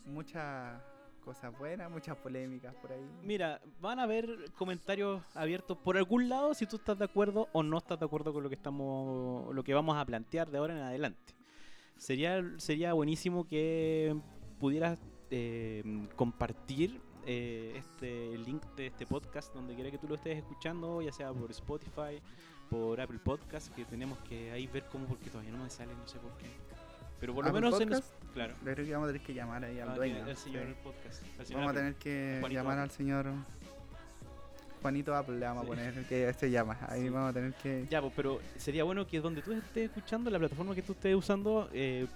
[0.04, 0.80] muchas
[1.26, 3.04] cosas buenas, muchas polémicas por ahí.
[3.24, 7.64] Mira, van a haber comentarios abiertos por algún lado si tú estás de acuerdo o
[7.64, 10.74] no estás de acuerdo con lo que estamos, lo que vamos a plantear de ahora
[10.74, 11.34] en adelante.
[11.96, 14.16] Sería, sería buenísimo que
[14.60, 14.98] pudieras
[15.32, 15.82] eh,
[16.14, 21.10] compartir eh, este link de este podcast donde quiera que tú lo estés escuchando, ya
[21.10, 22.22] sea por Spotify,
[22.70, 26.06] por Apple Podcast, que tenemos que ahí ver cómo, porque todavía no me sale, no
[26.06, 26.46] sé por qué.
[27.20, 28.54] Pero por lo Apple menos en Podcast, Claro.
[28.64, 30.26] Yo creo que vamos a tener que llamar ahí al Ah, dueño.
[30.28, 30.66] el señor sí.
[30.66, 31.22] del podcast.
[31.38, 32.82] al señor Vamos a tener que Juanito llamar Apple.
[32.82, 33.26] al señor
[34.82, 35.66] Juanito Apple, le vamos Sí.
[35.66, 36.78] a poner, que se llama.
[36.88, 37.08] Ahí Sí.
[37.08, 37.86] vamos a tener que...
[37.90, 41.14] Ya, pues, pero sería bueno que donde tú estés escuchando, la plataforma que tú estés
[41.14, 42.06] usando, eh,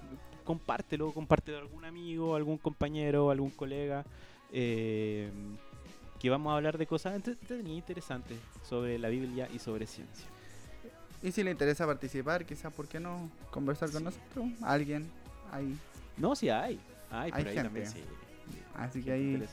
[0.45, 4.05] compártelo, compártelo a algún amigo, algún compañero, algún colega,
[4.53, 5.31] eh,
[6.21, 10.27] que vamos a hablar de cosas entre- entretenidas interesantes sobre la Biblia y sobre ciencia.
[11.23, 14.05] Y si le interesa participar, quizás, ¿por qué no conversar con Sí.
[14.05, 14.47] nosotros?
[14.63, 15.09] Alguien
[15.53, 15.77] ahí.
[16.17, 16.81] No, sí hay,
[17.11, 18.01] hay, Hay por ahí también, gente.
[18.01, 18.05] sí.
[18.75, 19.47] Así sí, que ahí...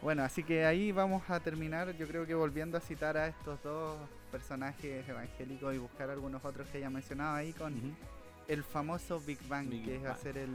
[0.00, 3.62] Bueno, así que ahí vamos a terminar, yo creo que volviendo a citar a estos
[3.62, 3.96] dos
[4.30, 7.74] personajes evangélicos y buscar algunos otros que haya mencionado ahí con
[8.48, 10.06] el famoso Big Bang, Big que Bang.
[10.12, 10.50] hacer el,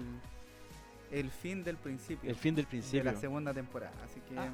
[1.11, 3.03] el fin del principio El fin del de principio.
[3.11, 3.93] la segunda temporada.
[4.05, 4.49] Así que Ah.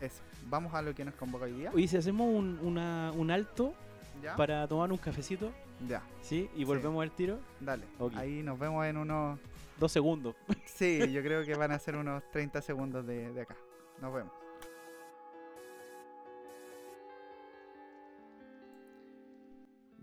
[0.00, 1.70] eso, vamos a lo que nos convoca hoy día.
[1.72, 3.72] Oye, si hacemos un, una- un alto
[4.22, 4.36] ¿Ya?
[4.36, 5.52] para tomar un cafecito,
[5.88, 6.50] Ya, ¿sí?
[6.54, 7.84] Y volvemos al tiro, dale.
[7.98, 8.14] Ok.
[8.16, 9.38] Ahí nos vemos en unos...
[9.78, 10.34] dos segundos.
[10.66, 13.56] Sí, yo creo que van a ser unos 30 segundos de, de acá.
[14.00, 14.32] Nos vemos.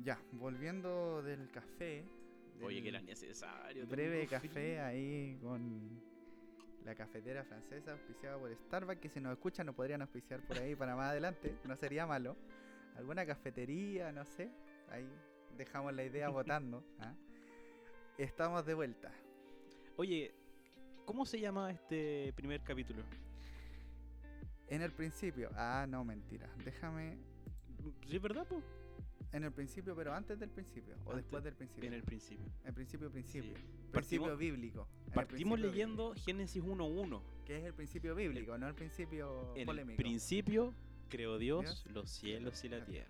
[0.04, 2.06] Ya, volviendo del café.
[2.62, 3.86] Oye, del que era necesario.
[3.88, 4.84] Breve café frío.
[4.86, 6.00] ahí con
[6.86, 10.76] la cafetera francesa auspiciada por Starbucks, que si nos escuchan nos podrían auspiciar por ahí
[10.76, 12.36] para más adelante, no sería malo.
[12.98, 14.50] Alguna cafetería, no sé,
[14.90, 15.08] ahí
[15.58, 16.84] dejamos la idea votando.
[17.00, 17.14] ¿ah?
[18.18, 19.12] Estamos de vuelta.
[19.98, 20.34] Oye,
[21.06, 23.04] ¿cómo se llama este primer capítulo?
[24.70, 27.18] En el principio, ah, no, mentira, déjame
[28.06, 28.62] ¿Sí es verdad, po?
[29.32, 31.88] en el principio, pero antes del principio o Antes, después del principio.
[31.88, 32.46] En el principio.
[32.66, 33.56] El principio, principio.
[33.56, 33.64] Sí.
[33.92, 34.88] Principio Partimos- bíblico.
[35.08, 37.20] En Partimos principio leyendo Génesis 1.1.
[37.20, 39.92] bíblico, Que es el principio bíblico, no el principio En polémico.
[39.92, 40.74] el principio
[41.10, 43.10] creó Dios, los cielos y la tierra.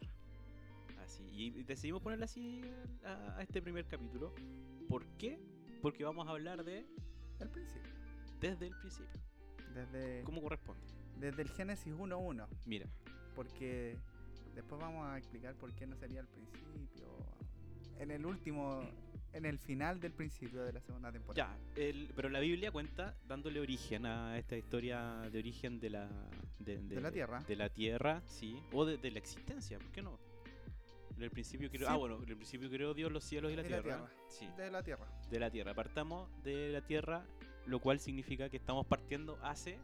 [1.03, 1.23] Así.
[1.31, 2.61] Y decidimos ponerle así
[3.05, 4.33] a, a este primer capítulo.
[4.89, 5.39] ¿Por qué?
[5.81, 6.85] Porque vamos a hablar de
[7.39, 7.91] El principio.
[8.39, 9.21] desde el principio.
[9.73, 10.81] Desde, ¿Cómo corresponde?
[11.19, 12.47] desde el Génesis 1.1.
[12.65, 12.87] Mira,
[13.35, 13.97] Porque
[14.55, 17.07] después vamos a explicar por qué no sería el principio.
[17.99, 18.81] En el último,
[19.37, 21.57] en el final del principio de la segunda temporada.
[21.75, 26.09] ya, el- pero la Biblia cuenta dándole origen a esta historia de origen de la,
[26.59, 27.39] de, De la Tierra.
[27.47, 28.59] De la Tierra, sí.
[28.73, 30.19] O de, de la existencia, ¿por qué no?
[31.15, 31.93] En el principio creó, Sí.
[31.93, 33.83] ah, bueno, en el principio creó Dios los cielos y la la tierra.
[33.83, 34.09] tierra.
[34.29, 35.07] Sí, De la Tierra.
[35.31, 35.73] de la Tierra.
[35.73, 37.25] Partamos de la Tierra,
[37.65, 39.77] lo cual significa que estamos partiendo hace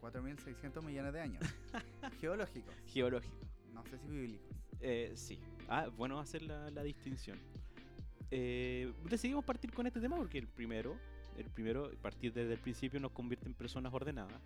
[0.00, 1.42] 4.600 millones de años.
[2.20, 2.74] Geológicos.
[2.86, 3.36] geológico.
[3.72, 4.46] No sé si bíblicos.
[4.80, 5.38] Eh, sí.
[5.68, 7.38] Ah, bueno hacer la, la distinción.
[8.30, 10.96] Eh, decidimos partir con este tema porque el primero,
[11.36, 14.40] el primero, partir desde el principio nos convierte en personas ordenadas.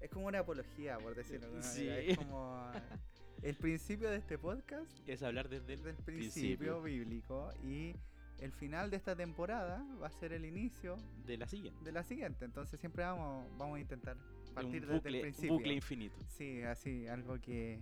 [0.00, 1.88] Es como una apología, por decirlo de Sí.
[1.88, 2.70] Es como
[3.42, 6.82] el principio de este podcast Es hablar desde el principio, principio.
[6.82, 7.94] bíblico y
[8.38, 11.84] el final de esta temporada va a ser el inicio de la siguiente.
[11.84, 12.44] de la siguiente.
[12.44, 14.16] Entonces siempre vamos, vamos a intentar
[14.54, 15.52] partir un desde bucle, el un principio.
[15.52, 16.16] bucle infinito.
[16.26, 17.80] Sí, así, algo que...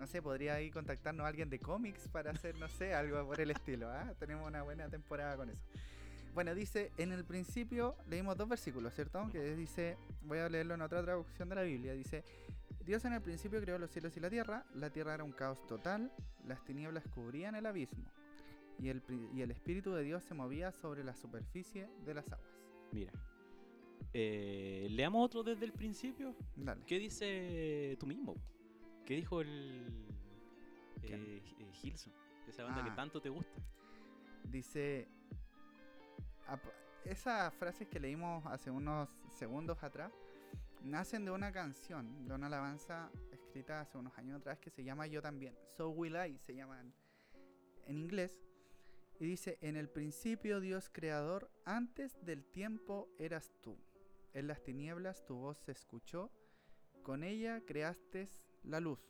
[0.00, 3.50] No sé, podría ahí contactarnos alguien de cómics para hacer, no sé, algo por el
[3.50, 3.90] estilo.
[3.90, 4.14] ¿ah?
[4.18, 5.60] Tenemos una buena temporada con eso.
[6.32, 9.28] Bueno, dice, en el principio leímos dos versículos, ¿cierto?
[9.30, 12.24] Que dice, voy a leerlo en otra traducción de la Biblia, dice,
[12.82, 15.66] Dios en el principio creó los cielos y la tierra, la tierra era un caos
[15.66, 16.10] total,
[16.46, 18.06] las tinieblas cubrían el abismo,
[18.78, 19.02] y el,
[19.34, 22.48] y el Espíritu de Dios se movía sobre la superficie de las aguas.
[22.92, 23.12] Mira.
[24.14, 26.34] Eh, leamos otro desde el principio.
[26.56, 26.82] Dale.
[26.86, 28.34] ¿Qué dice tú mismo?
[29.10, 30.06] ¿Qué dijo el
[31.02, 32.12] eh, eh, Gilson?
[32.46, 32.94] Esa banda que Ah.
[32.94, 33.60] tanto te gusta.
[34.44, 35.08] Dice,
[36.46, 36.62] "Ap-
[37.04, 40.12] esas frases que leímos hace unos segundos atrás
[40.84, 45.08] nacen de una canción, de una alabanza escrita hace unos años atrás que se llama
[45.08, 45.56] Yo también.
[45.76, 46.94] So Will I se llama en,
[47.86, 48.40] en inglés.
[49.18, 53.76] Y dice, en el principio Dios creador, antes del tiempo eras tú.
[54.34, 56.30] En las tinieblas tu voz se escuchó,
[57.02, 58.28] con ella creaste
[58.62, 59.00] la luz.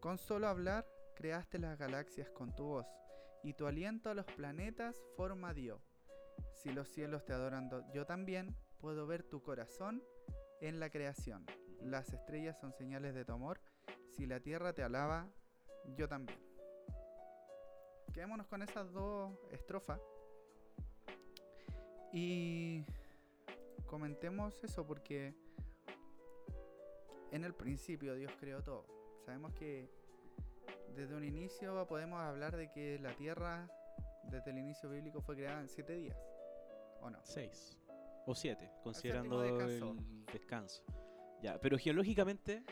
[0.00, 2.86] Con solo hablar creaste las galaxias con tu voz,
[3.42, 5.80] y tu aliento a los planetas forma dio.
[6.52, 10.02] Si los cielos te adoran do- yo también, puedo ver tu corazón
[10.60, 11.44] en la creación.
[11.80, 13.60] Las estrellas son señales de tu amor.
[14.16, 15.28] Si la tierra te alaba,
[15.96, 16.38] yo también.
[18.12, 20.00] Quedémonos con esas dos estrofas.
[22.12, 22.84] Y
[23.86, 25.34] comentemos eso porque
[27.34, 28.86] en el principio Dios creó todo.
[29.24, 29.90] Sabemos que
[30.94, 33.68] desde un inicio podemos hablar de que la tierra,
[34.24, 36.16] desde el inicio bíblico, fue creada en siete días.
[37.00, 37.18] ¿O no?
[37.24, 37.76] Seis.
[38.26, 39.96] O siete, considerando el
[40.32, 40.84] descanso.
[41.42, 42.64] Ya, pero geológicamente.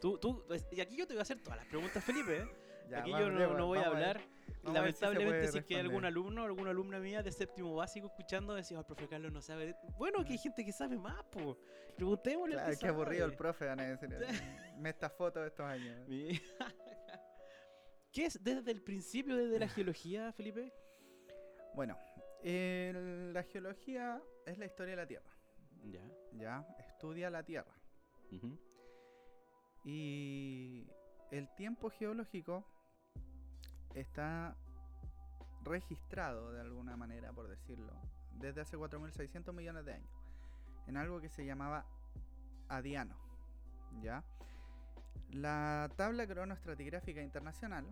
[0.00, 2.42] Tú, tú, y aquí yo te voy a hacer todas las preguntas, Felipe.
[2.42, 2.48] ¿eh?
[2.90, 4.20] Ya, aquí vamos, yo no, no voy a hablar.
[4.64, 8.06] Se Lamentablemente, si es que hay algún alumno o alguna alumna mía de séptimo básico
[8.06, 9.66] escuchando, decía, el profe Carlos no sabe.
[9.66, 9.76] de-".
[9.98, 11.56] Bueno, que hay gente que sabe más, pues.
[11.96, 12.54] Preguntémosle.
[12.54, 14.08] Claro, qué aburrido el profe, van a decir.
[14.78, 15.96] Me esta foto de estos años.
[18.12, 20.72] ¿Qué es desde el principio, desde la geología, Felipe?
[21.74, 21.98] Bueno,
[22.42, 25.30] la geología es la historia de la Tierra.
[25.82, 26.02] Ya.
[26.32, 27.74] Ya, estudia la Tierra.
[29.84, 30.86] Y
[31.30, 32.64] el tiempo geológico
[33.94, 34.56] está
[35.62, 37.92] registrado de alguna manera, por decirlo,
[38.38, 40.10] desde hace 4.600 millones de años,
[40.86, 41.84] en algo que se llamaba
[42.68, 43.16] Adiano.
[44.02, 44.24] ¿Ya?
[45.30, 47.86] La tabla cronoestratigráfica internacional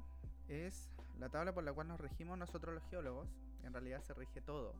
[0.48, 3.28] es la tabla por la cual nos regimos nosotros los geólogos.
[3.62, 4.74] En realidad se rige todo,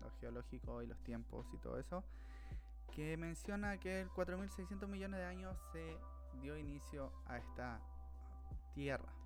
[0.00, 2.04] lo geológico y los tiempos y todo eso,
[2.92, 5.96] que menciona que el 4.600 millones de años se
[6.40, 7.80] dio inicio a esta
[8.74, 9.21] Tierra.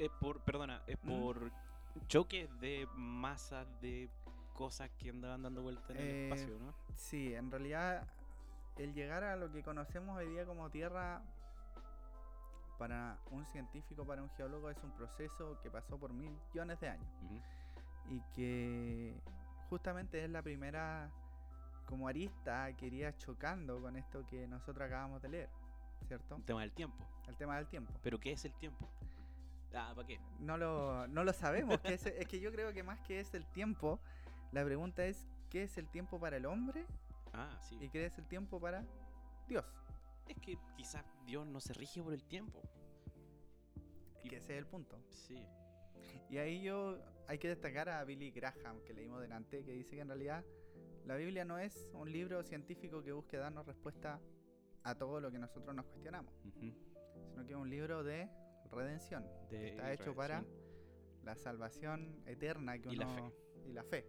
[0.00, 1.08] Es por, perdona, es ¿Mm?
[1.08, 1.52] por
[2.08, 4.08] choques de masas de
[4.54, 6.74] cosas que andaban dando vuelta en el Eh, espacio, ¿no?
[6.96, 8.06] Sí, en realidad
[8.78, 11.22] el llegar a lo que conocemos hoy día como Tierra
[12.78, 17.10] para un científico, para un geólogo, es un proceso que pasó por millones de años
[18.08, 19.20] y que
[19.68, 21.10] justamente es la primera
[21.84, 25.50] como arista que iría chocando con esto que nosotros acabamos de leer,
[26.08, 26.36] ¿cierto?
[26.36, 27.04] El tema del tiempo.
[27.28, 27.92] El tema del tiempo.
[28.02, 28.88] ¿Pero qué es el tiempo?
[29.74, 30.18] Ah, ¿para qué?
[30.40, 31.78] No lo, no lo sabemos.
[31.80, 34.00] que es, es que yo creo que más que es el tiempo,
[34.52, 36.86] la pregunta es ¿qué es el tiempo para el hombre
[37.32, 37.76] Ah, sí.
[37.80, 38.84] y qué es el tiempo para
[39.48, 39.64] Dios?
[40.26, 42.60] Es que quizás Dios no se rige por el tiempo.
[44.22, 44.98] Y- Que ese es el punto.
[45.08, 45.44] Sí.
[46.28, 50.02] Y ahí yo hay que destacar a Billy Graham, que leímos delante, que dice que
[50.02, 50.44] en realidad
[51.04, 54.20] la Biblia no es un libro científico que busque darnos respuesta
[54.82, 58.28] a todo lo que nosotros nos cuestionamos, sino que es un libro de
[58.70, 59.24] redención.
[59.48, 60.44] que De está hecho para
[61.24, 63.34] la salvación eterna que Y la uno- fe.
[63.68, 64.06] y la fe.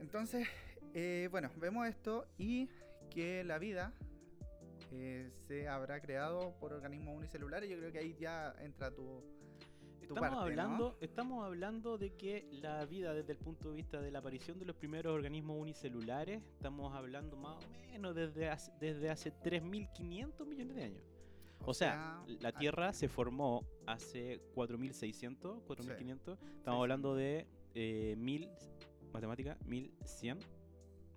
[0.00, 0.46] Entonces,
[0.94, 2.68] eh, bueno, vemos esto y
[3.10, 3.92] que la vida
[4.92, 7.68] eh, se habrá creado por organismos unicelulares.
[7.70, 9.22] Yo creo que ahí ya entra tu,
[10.06, 10.40] tu Estamos parte, ¿no?
[10.42, 14.58] hablando, estamos hablando de que la vida desde el punto de vista de la aparición
[14.58, 20.46] de los primeros organismos unicelulares, estamos hablando más o menos desde hace, desde hace 3.500
[20.46, 21.02] millones de años.
[21.64, 26.38] O, sea, la Tierra se formó hace 4.600, 4.500.
[26.56, 26.82] Estamos sí.
[26.82, 28.48] hablando de eh, 1.000,
[29.12, 30.38] matemática, 1.100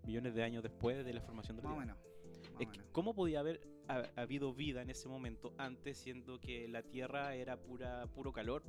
[0.05, 1.95] millones de años después de la formación de la Más o Tierra.
[1.95, 2.53] menos.
[2.53, 2.91] más Es que.
[2.91, 7.57] ¿Cómo podía haber ha- habido vida en ese momento antes, siendo que la Tierra era
[7.57, 8.63] pura puro calor?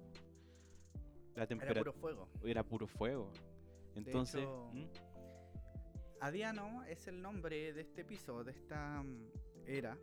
[1.34, 2.28] La Era puro fuego.
[2.44, 3.30] era puro fuego.
[3.94, 4.84] Entonces, hecho, ¿Mm?
[6.20, 9.30] Adiano es el nombre de este piso, de esta mm,
[9.66, 9.96] era,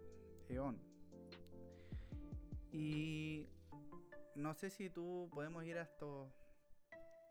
[0.49, 0.79] eón.
[2.71, 3.47] Y
[4.35, 6.31] no sé si tú podemos ir a estos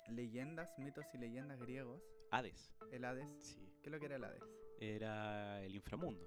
[0.09, 2.03] leyendas, mitos y leyendas griegos.
[2.31, 3.29] Hades, El Hades.
[3.39, 4.43] sí, ¿Qué es lo que era el Hades?
[4.79, 6.21] era el inframundo.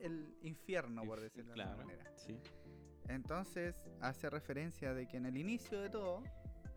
[0.00, 2.12] El infierno, por decirlo de alguna manera.
[2.16, 2.38] sí.
[3.08, 6.22] Entonces hace referencia de que en el inicio de todo,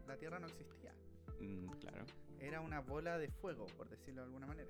[0.07, 0.91] la Tierra no existía.
[1.39, 2.05] Mm, claro.
[2.39, 4.69] Era una bola de fuego, por decirlo de alguna manera.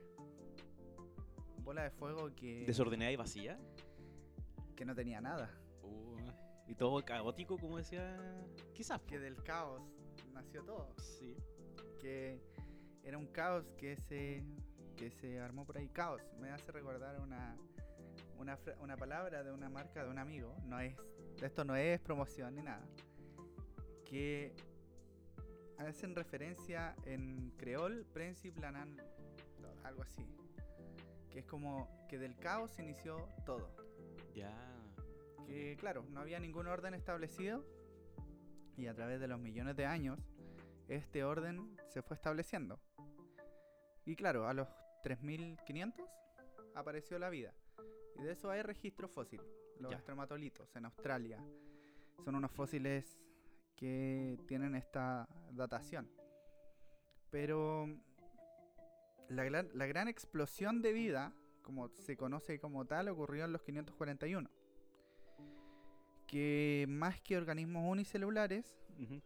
[1.59, 3.57] Bola de fuego que, Desordenada y vacía.
[4.75, 5.49] que no tenía nada.
[5.83, 6.17] Uh,
[6.67, 8.17] y todo caótico, como decía.
[8.73, 9.01] Quizás.
[9.01, 9.81] Que del caos
[10.33, 10.93] nació todo.
[10.97, 11.35] Sí.
[11.99, 12.41] Que
[13.03, 14.43] era un caos que se,
[14.95, 15.89] que se armó por ahí.
[15.89, 16.21] Caos.
[16.39, 17.57] Me hace recordar una,
[18.37, 20.55] una, una palabra de una marca de un amigo.
[20.65, 20.95] No es,
[21.41, 22.85] esto no es promoción ni nada.
[24.05, 24.53] Que
[25.77, 29.01] hacen referencia en creol, Princip Lanan,
[29.83, 30.25] algo así.
[31.29, 33.75] Que es como que del caos se inició todo.
[34.33, 34.72] Ya.
[35.79, 37.63] Claro, no había ningún orden establecido
[38.77, 40.19] y a través de los millones de años
[40.87, 42.79] este orden se fue estableciendo.
[44.05, 44.67] Y claro, a los
[45.03, 46.05] 3500
[46.75, 47.53] apareció la vida.
[48.17, 49.41] Y de eso hay registro fósil.
[49.79, 49.97] Los Ya.
[49.97, 51.43] estromatolitos en Australia.
[52.23, 53.19] Son unos fósiles
[53.75, 56.09] que tienen esta datación.
[57.31, 57.87] Pero
[59.29, 61.33] la, gran- la gran explosión de vida,
[61.63, 64.49] como se conoce como tal, ocurrió en los 541.
[66.33, 69.21] Que más que organismos unicelulares, Ujú,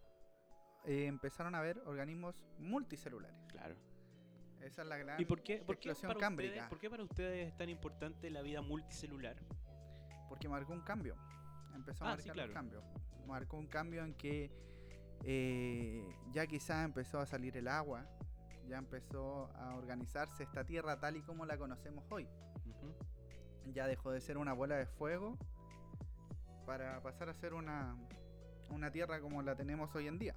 [0.84, 3.38] eh, empezaron a haber organismos multicelulares.
[3.48, 3.78] Claro.
[4.60, 6.52] Esa es la gran ¿Y por qué, por qué para cámbrica.
[6.52, 9.38] ustedes, por qué para ustedes es tan importante la vida multicelular?
[10.28, 11.16] Porque marcó un cambio.
[11.74, 12.50] Empezó a Ah, marcar sí, claro.
[12.50, 12.84] un cambio.
[13.26, 14.52] Marcó un cambio en que
[15.24, 18.06] eh, ya quizá empezó a salir el agua,
[18.68, 22.28] ya empezó a organizarse esta tierra tal y como la conocemos hoy.
[22.66, 22.94] Ujú.
[23.72, 25.38] Ya dejó de ser una bola de fuego
[26.68, 27.96] para pasar a ser una,
[28.70, 30.36] una tierra como la tenemos hoy en día.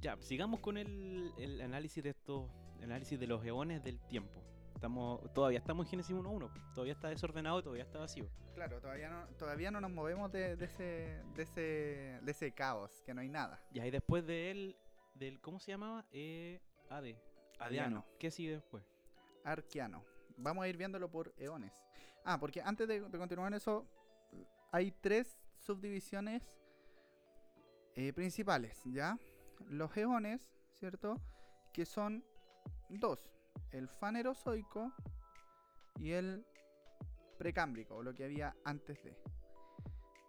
[0.00, 4.42] Ya, sigamos con el, el análisis de estos, el análisis de los eones del tiempo.
[4.74, 8.26] Estamos, todavía estamos en Génesis 1.1, todavía está desordenado todavía está vacío.
[8.54, 11.60] Claro, todavía no, todavía no nos movemos de, de ese, de, ese,
[12.22, 13.62] de ese caos, que no hay nada.
[13.72, 14.76] Ya, y después de él,
[15.14, 16.06] del, ¿cómo se llamaba?
[16.10, 17.16] Eh, Ade.
[17.58, 18.04] Adiano.
[18.18, 18.82] ¿Qué sigue después?
[19.44, 20.02] Arqueano.
[20.38, 21.72] Vamos a ir viéndolo por eones.
[22.24, 23.86] Ah, porque antes de, continuar en eso,
[24.70, 26.42] hay tres subdivisiones
[27.94, 29.18] eh, principales, ¿ya?
[29.68, 31.20] Los eones, ¿cierto?
[31.72, 32.24] Que son
[32.88, 33.28] dos.
[33.70, 34.92] El fanerozoico
[35.98, 36.44] y el
[37.38, 39.16] precámbrico, o lo que había antes de.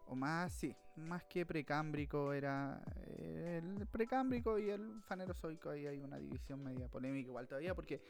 [0.07, 2.81] O más, sí, más que precámbrico era
[3.17, 5.69] el precámbrico y el fanerozoico.
[5.69, 8.01] Ahí hay una división media polémica igual todavía, porque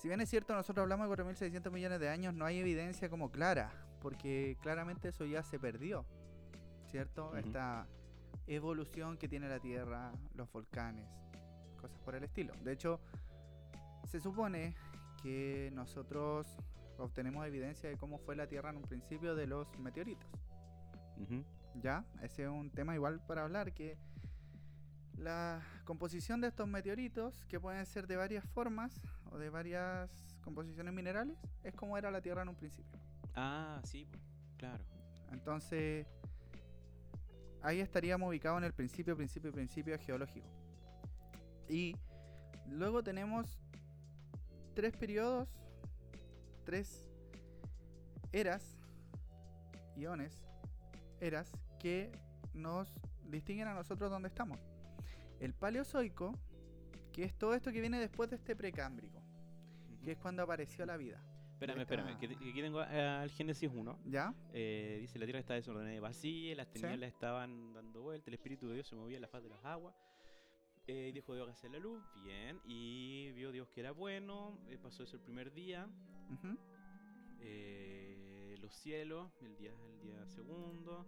[0.00, 3.30] si bien es cierto, nosotros hablamos de 4.600 millones de años, no hay evidencia como
[3.30, 3.70] clara,
[4.00, 6.06] porque claramente eso ya se perdió,
[6.90, 7.26] ¿cierto?
[7.28, 7.36] Ujú.
[7.36, 7.86] Esta
[8.46, 11.06] evolución que tiene la Tierra, los volcanes,
[11.78, 12.54] cosas por el estilo.
[12.64, 12.98] De hecho,
[14.08, 14.74] se supone
[15.22, 16.46] que nosotros
[16.96, 20.30] obtenemos evidencia de cómo fue la Tierra en un principio de los meteoritos.
[21.18, 21.44] Ujú.
[21.74, 22.06] ¿Ya?
[22.22, 23.98] Ese es un tema igual para hablar que
[25.18, 29.00] la composición de estos meteoritos, que pueden ser de varias formas
[29.30, 30.10] o de varias
[30.42, 32.98] composiciones minerales, es como era la Tierra en un principio.
[33.34, 34.22] Ah, sí, pues,
[34.56, 34.84] claro.
[35.32, 36.06] Entonces,
[37.62, 40.48] ahí estaríamos ubicados en el principio, principio, principio geológico.
[41.68, 41.96] Y
[42.68, 43.60] luego tenemos
[44.74, 45.48] tres periodos,
[46.64, 47.08] tres
[48.32, 48.78] eras,
[49.96, 50.42] iones,
[51.20, 52.10] eras, que
[52.54, 52.92] nos
[53.24, 54.58] distinguen a nosotros donde estamos.
[55.40, 56.38] El paleozoico,
[57.12, 59.22] que es todo esto que viene después de este precámbrico,
[60.04, 61.20] que es cuando apareció la vida.
[61.54, 63.98] Espérame, Esta- espérame, que, que aquí tengo eh, al Génesis 1.
[64.06, 64.32] ¿Ya?
[64.52, 66.74] Eh, dice, la tierra está desordenada y vacía, las Sí.
[66.74, 69.62] tinieblas estaban dando vuelta, el Espíritu de Dios se movía en la faz de las
[69.64, 69.94] aguas.
[70.86, 74.58] Eh, y dijo Dios que hacer la luz, bien, y vio Dios que era bueno,
[74.68, 75.86] eh, pasó eso el primer día,
[77.40, 81.06] eh, los cielos, el día, el día segundo,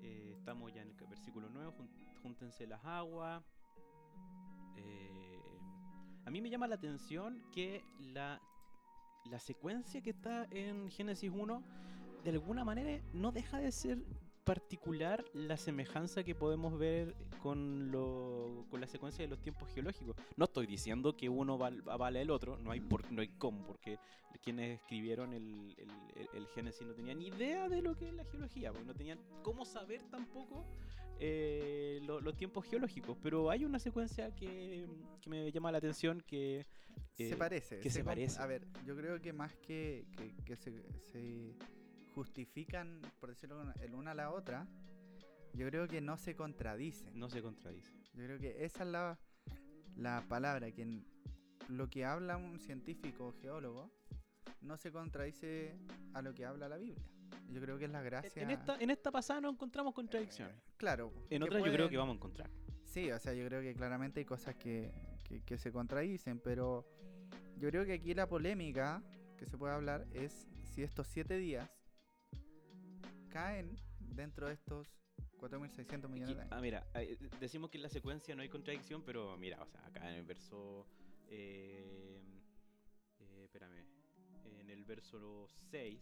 [0.00, 1.90] eh, estamos ya en el versículo 9, jun-
[2.22, 3.42] júntense las aguas.
[4.76, 5.40] Eh,
[6.24, 8.40] a mí me llama la atención que la,
[9.30, 11.62] la secuencia que está en Génesis 1,
[12.24, 13.98] de alguna manera no deja de ser
[14.44, 20.16] particular la semejanza que podemos ver con, lo, con la secuencia de los tiempos geológicos.
[20.36, 23.64] No estoy diciendo que uno val- vale el otro, no hay, por, no hay cómo,
[23.64, 23.98] porque
[24.42, 25.76] quienes escribieron el,
[26.34, 30.02] el, Génesis no tenían idea de lo que es la geología, no tenían cómo saber
[30.10, 30.64] tampoco
[31.24, 33.16] eh, lo- los tiempos geológicos.
[33.22, 34.86] Pero hay una secuencia que,
[35.20, 36.66] que me llama la atención que...
[37.16, 37.78] se eh, parece.
[37.78, 38.40] que se parece.
[38.42, 41.54] A ver, yo creo que más que, que, que se, se
[42.14, 44.66] justifican, por decirlo el una a la otra,
[45.54, 47.18] yo creo que no se contradicen.
[47.18, 47.92] no se contradice.
[48.14, 49.18] Yo creo que esa es la,
[49.96, 51.02] la palabra, que
[51.68, 53.90] lo que habla un científico o geólogo
[54.60, 55.76] no se contradice
[56.14, 57.06] a lo que habla la Biblia.
[57.50, 58.42] Yo creo que es la gracia.
[58.42, 60.56] En esta, en esta pasada no encontramos contradicciones.
[60.76, 61.12] Claro.
[61.30, 62.50] En que otra yo creo que vamos a encontrar.
[62.84, 64.92] Sí, o sea, yo creo que claramente hay cosas que,
[65.24, 66.86] que, que se contradicen, pero
[67.56, 69.02] yo creo que aquí la polémica
[69.36, 71.70] que se puede hablar es si estos siete días
[73.28, 74.88] caen dentro de estos
[75.38, 76.52] 4.600 millones de años.
[76.52, 79.84] ah, mira, eh, decimos que en la secuencia no hay contradicción, pero mira, o sea,
[79.86, 80.86] acá en el verso.
[81.28, 82.20] eh,
[83.18, 83.84] eh, espérame.
[84.44, 86.00] En el verso 6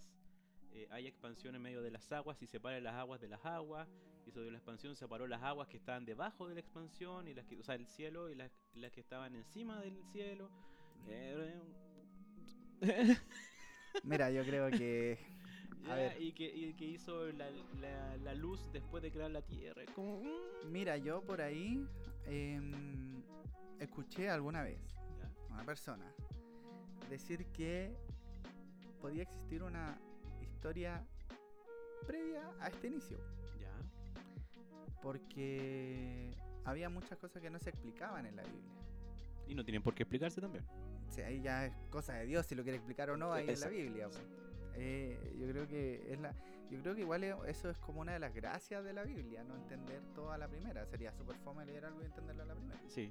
[0.73, 3.89] eh, hay expansión en medio de las aguas y separa las aguas de las aguas.
[4.27, 7.47] Y sobre la expansión separó las aguas que estaban debajo de la expansión, y las
[7.47, 10.51] que, o sea, el cielo y las, las que estaban encima del cielo.
[11.09, 11.59] Eh,
[14.05, 15.19] Mira, yo creo que.
[15.89, 16.21] A ver.
[16.21, 17.51] Y, que, y que hizo la,
[17.81, 19.83] la- la luz después de crear la tierra.
[19.95, 20.23] Como.
[20.23, 20.71] mm.
[20.71, 21.85] Mira, yo por ahí
[22.27, 23.23] em,
[23.79, 24.79] escuché alguna vez
[25.49, 26.05] a una persona
[27.09, 27.97] decir que
[29.01, 29.99] podía existir una
[30.61, 31.03] historia
[32.07, 33.17] previa a este inicio.
[33.59, 33.73] ya.
[35.01, 36.35] Porque
[36.65, 38.71] había muchas cosas que no se explicaban en la Biblia.
[39.49, 40.63] Y no tienen por qué explicarse también.
[41.09, 43.47] Sea, ahí ya es cosa de Dios si lo quiere explicar o no ahí en
[43.47, 43.75] la Exacto.
[43.75, 44.09] Biblia.
[44.09, 44.23] pues.
[44.75, 46.35] Eh, yo creo que es la,
[46.71, 49.43] yo creo que igual es- eso es como una de las gracias de la Biblia,
[49.43, 50.85] no entender todo a la primera.
[50.87, 52.79] Sería súper fome leer algo y entenderlo a la primera.
[52.89, 53.11] Sí.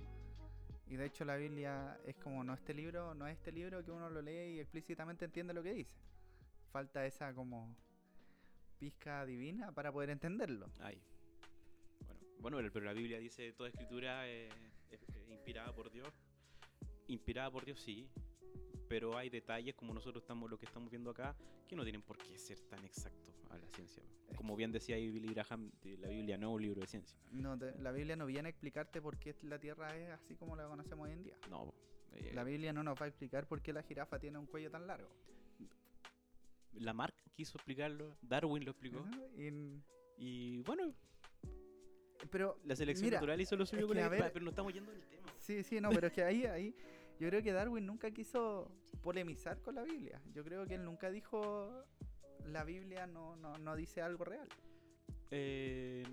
[0.87, 3.89] Y de hecho la Biblia es como no este libro, no es este libro que
[3.91, 5.97] uno lo lee y explícitamente entiende lo que dice.
[6.71, 7.75] Falta esa como
[8.79, 10.69] pizca divina para poder entenderlo.
[10.79, 11.01] Ay.
[12.39, 14.47] Bueno, bueno, pero la Biblia dice toda escritura eh,
[14.91, 16.07] es, es inspirada por Dios.
[17.07, 18.07] Inspirada por Dios, sí.
[18.87, 21.35] Pero hay detalles, como nosotros estamos, lo que estamos viendo acá,
[21.67, 24.01] que no tienen por qué ser tan exactos a la ciencia.
[24.35, 27.19] Como bien decía Billy Graham, la Biblia no es un libro de ciencia.
[27.31, 30.55] No, te- la Biblia no viene a explicarte por qué la Tierra es así como
[30.55, 31.37] la conocemos hoy en día.
[31.49, 31.71] No.
[32.13, 34.71] eh, La Biblia no nos va a explicar por qué la jirafa tiene un cuello
[34.71, 35.09] tan largo.
[36.73, 38.99] Lamarck quiso explicarlo, Darwin lo explicó.
[38.99, 39.81] Ajá, y-
[40.21, 40.93] Y bueno,
[42.29, 44.91] pero la selección Mira, natural hizo lo suyo con la ver- pero no estamos yendo
[44.91, 45.33] del tema.
[45.37, 46.75] Sí, sí, no, pero es que ahí, ahí,
[47.19, 48.69] yo creo que Darwin nunca quiso
[49.01, 50.21] polemizar con la Biblia.
[50.33, 51.85] Yo creo que él nunca dijo
[52.45, 54.49] la Biblia no, no, no dice algo real.
[55.31, 56.03] Eh,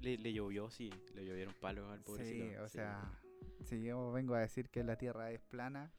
[0.00, 2.44] le, le llovió, sí, le llovieron palos al pobrecito.
[2.44, 2.74] Sí, o sí.
[2.74, 3.20] sea,
[3.64, 5.92] si yo vengo a decir que la Tierra es plana,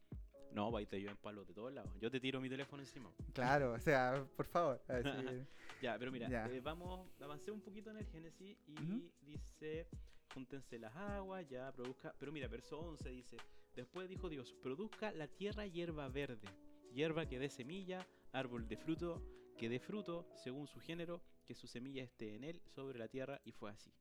[0.52, 1.92] No, ahí te llueven palos de todos lados.
[2.00, 3.12] Yo te tiro mi teléfono encima.
[3.34, 4.82] claro, o sea, por favor.
[4.88, 5.10] así-
[5.82, 6.46] Ya, pero mira, Ya.
[6.48, 9.88] eh, vamos, avancé un poquito en el Génesis y dice,
[10.34, 13.38] júntense las aguas, ya produzca, pero mira, verso 11 dice,
[13.76, 16.50] después dijo Dios, produzca la tierra hierba verde,
[16.94, 19.24] hierba que dé semilla, árbol de fruto,
[19.58, 23.40] que dé fruto según su género, que su semilla esté en él sobre la tierra,
[23.46, 23.94] y fue así.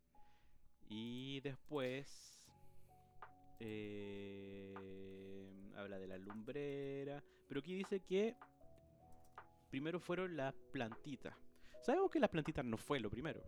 [0.89, 2.45] Y después
[3.61, 5.48] eh,
[5.79, 8.37] habla de la lumbrera, pero aquí dice que
[9.71, 11.35] primero fueron las plantitas.
[11.83, 13.43] Sabemos que las plantitas no fue lo primero.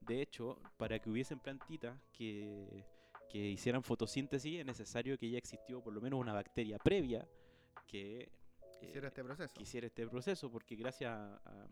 [0.00, 2.84] De hecho, para que hubiesen plantitas que,
[3.28, 7.26] que hicieran fotosíntesis es necesario que ya existió por lo menos una bacteria previa
[7.86, 8.30] que eh,
[8.82, 9.54] Hiciera este proceso.
[9.54, 11.68] que hiciera este proceso, porque gracias a, a-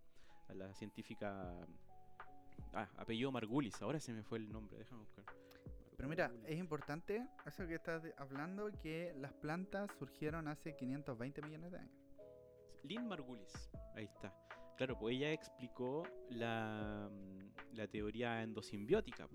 [0.49, 1.67] a la científica...
[2.73, 5.25] Ah, apellido Margulis, ahora se me fue el nombre, déjame buscar.
[6.05, 11.73] Pero mira, es importante eso que estás hablando, que las plantas surgieron hace 520 millones
[11.73, 11.95] de años.
[12.83, 14.35] Lynn Margulis, ahí está.
[14.77, 19.27] Claro, pues ella explicó la, mm, la teoría endosimbiótica.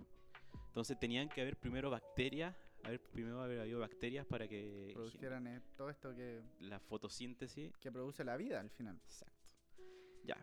[0.68, 5.62] Entonces tenían que haber primero bacterias, haber primero haber habido bacterias para que Produjeran eh,
[5.76, 7.76] todo esto que, la fotosíntesis.
[7.78, 9.02] que produce la vida al final.
[9.06, 9.50] Exacto.
[10.24, 10.38] Ya.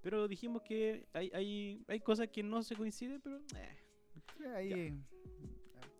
[0.00, 3.78] Pero dijimos que hay, hay, hay cosas que no se coinciden, pero eh.
[4.54, 5.02] Ahí,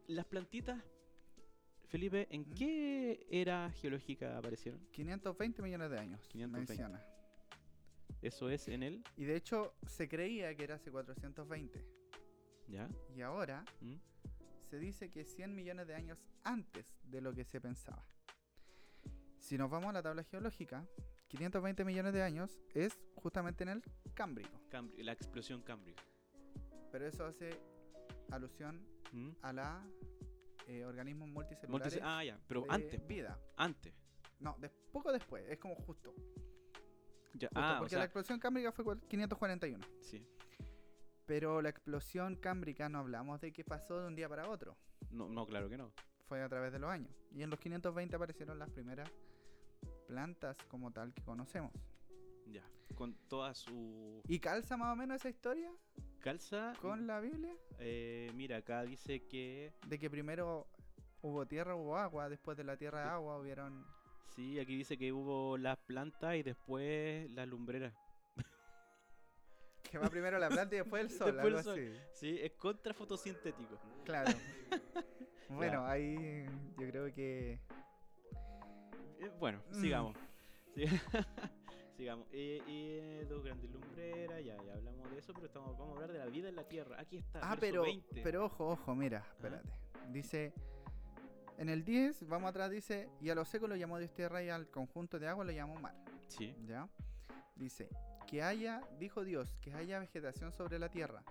[0.09, 0.82] las plantitas,
[1.88, 2.55] Felipe, ¿en ¿Mm?
[2.55, 4.80] qué era geológica aparecieron?
[4.92, 6.72] 520 millones de años, 520.
[6.72, 7.07] menciona.
[8.22, 11.84] Eso es en el, Y de hecho se creía que era hace 420.
[12.68, 12.88] ¿ya?
[13.14, 13.96] Y ahora ¿Mm?
[14.70, 18.07] se dice que 100 millones de años antes de lo que se pensaba.
[19.38, 20.86] Si nos vamos a la tabla geológica,
[21.28, 23.82] 520 millones de años es justamente en el
[24.14, 24.61] Cámbrico.
[24.70, 26.03] Cambri- la explosión cámbrica.
[26.92, 27.59] Pero eso hace
[28.30, 29.30] alusión ¿Mm?
[29.42, 29.86] a la
[30.66, 33.38] eh, organismos multicelulares Multice- ah, ya, pero de antes, vida.
[33.56, 33.92] antes.
[34.40, 36.14] No, des- poco después, es como justo.
[37.34, 39.84] Ya, justo, ah, o porque la explosión cámbrica fue cua- 541.
[40.00, 40.26] sí.
[41.26, 44.76] Pero la explosión cámbrica no hablamos de que pasó de un día para otro.
[45.10, 45.92] No, no, claro que no.
[46.26, 47.10] Fue a través de los años.
[47.30, 49.08] Y en los 520 aparecieron las primeras
[50.08, 51.72] plantas como tal que conocemos.
[52.46, 52.64] Ya.
[52.96, 55.72] Con toda su ¿Y calza más o menos esa historia
[56.22, 56.72] calza.
[56.80, 57.54] con la Biblia?
[57.78, 59.72] eh, mira, acá dice que.
[59.86, 60.66] De que primero
[61.20, 63.84] hubo tierra, hubo agua, después de la tierra agua hubieron...
[64.34, 67.92] Sí, aquí dice que hubo las plantas y después las lumbreras.
[69.90, 71.78] Que va primero la planta y después el sol, Después el algo sol.
[71.78, 72.00] así.
[72.14, 73.78] Sí, es contra fotosintético.
[74.04, 74.30] Claro.
[75.50, 76.46] bueno, ahí
[76.78, 77.60] yo creo que...
[79.20, 79.80] Eh, bueno, Mm.
[79.80, 80.16] sigamos.
[80.74, 80.84] Sí.
[82.03, 82.26] sigamos.
[82.32, 86.12] Eh, eh, dos grandes lumbreras, ya, ya hablamos de eso, pero estamos, vamos a hablar
[86.12, 86.96] de la vida en la Tierra.
[86.98, 87.38] Aquí está.
[87.38, 88.22] Ah, verso pero, 20.
[88.22, 89.68] pero ojo, ojo, mira, espérate.
[90.11, 90.53] Dice,
[91.59, 94.48] en el 10, vamos atrás, dice, y a lo seco lo llamó Dios tierra y
[94.48, 95.94] al conjunto de agua lo llamó mar.
[96.26, 96.57] Sí.
[96.66, 96.88] ¿Ya?
[97.55, 97.88] Dice,
[98.26, 101.22] que haya, dijo Dios, que haya vegetación sobre la tierra,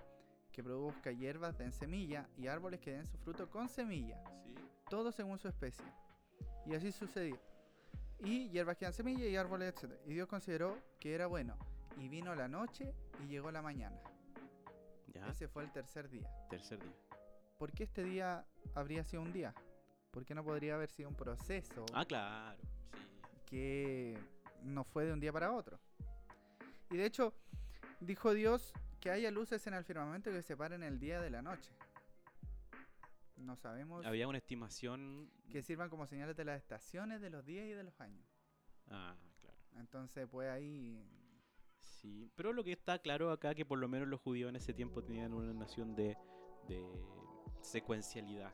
[0.52, 4.54] que produzca hierbas den semilla y árboles que den su fruto con semilla, Sí.
[4.88, 5.84] todo según su especie.
[6.64, 7.38] Y así sucedió.
[8.24, 9.92] Y hierbas que dan semilla y árboles, etc.
[10.06, 11.56] Y Dios consideró que era bueno.
[11.98, 13.96] Y vino la noche y llegó la mañana.
[15.12, 15.26] Ya.
[15.28, 16.28] Ese fue el tercer día.
[16.48, 16.92] Tercer día.
[17.58, 18.44] ¿Por qué este día
[18.74, 19.54] habría sido un día?
[20.10, 22.58] ¿Por qué no podría haber sido un proceso Ah, claro.
[22.62, 23.38] Sí.
[23.46, 24.18] que
[24.62, 25.78] no fue de un día para otro?
[26.90, 27.34] Y de hecho,
[28.00, 31.70] dijo Dios que haya luces en el firmamento que separen el día de la noche.
[33.42, 35.30] No sabemos Había una estimación.
[35.50, 38.24] que sirvan como señales de las estaciones, de los días y de los años.
[38.88, 39.56] Ah, claro.
[39.76, 41.04] Entonces, pues ahí
[41.80, 44.72] Sí, pero lo que está claro acá que por lo menos los judíos en ese
[44.72, 46.16] tiempo tenían una nación de,
[46.68, 46.84] de
[47.60, 48.52] secuencialidad,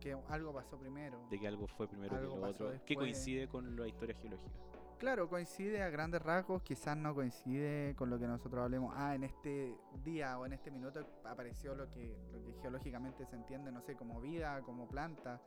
[0.00, 1.26] que algo pasó primero.
[1.30, 4.58] de que algo fue primero que lo otro, que coincide con la historia geológica.
[4.98, 8.94] Claro, coincide a grandes rasgos, quizás no coincide con lo que nosotros hablemos.
[8.96, 13.36] Ah, en este día o en este minuto apareció lo que, lo que geológicamente se
[13.36, 15.38] entiende, no sé, como vida, como planta.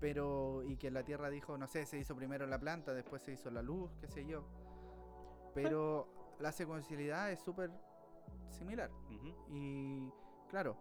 [0.00, 3.32] Pero, y que la Tierra dijo, no sé, se hizo primero la planta, después se
[3.32, 4.44] hizo la luz, qué sé yo.
[5.54, 6.08] Pero
[6.40, 7.70] la secuencialidad es súper
[8.50, 8.90] similar.
[9.48, 10.10] Y
[10.48, 10.76] claro,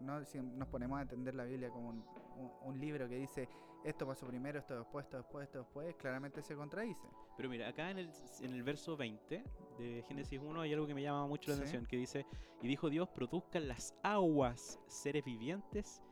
[0.00, 2.04] no, si nos ponemos a entender la Biblia como un,
[2.36, 3.48] un- un libro que dice
[3.84, 7.06] esto pasó primero, esto después, esto después, esto después, claramente se contradice.
[7.36, 8.10] Pero mira, acá en el,
[8.40, 9.44] en el verso 20
[9.78, 11.60] de Génesis 1 hay algo que me llama mucho la Sí.
[11.62, 12.26] atención, que dice,
[12.62, 16.02] y dijo Dios, produzcan las aguas seres vivientes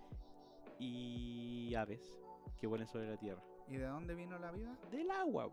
[0.79, 2.18] y aves
[2.59, 3.43] que vuelen sobre la tierra.
[3.68, 4.77] ¿Y de dónde vino la vida?
[4.91, 5.51] Del agua.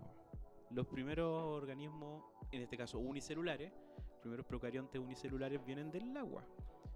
[0.71, 6.43] Los primeros organismos, en este caso unicelulares, los primeros procariontes unicelulares vienen del agua.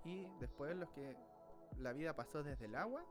[0.03, 1.15] Y después los que
[1.78, 3.03] la vida pasó desde el agua,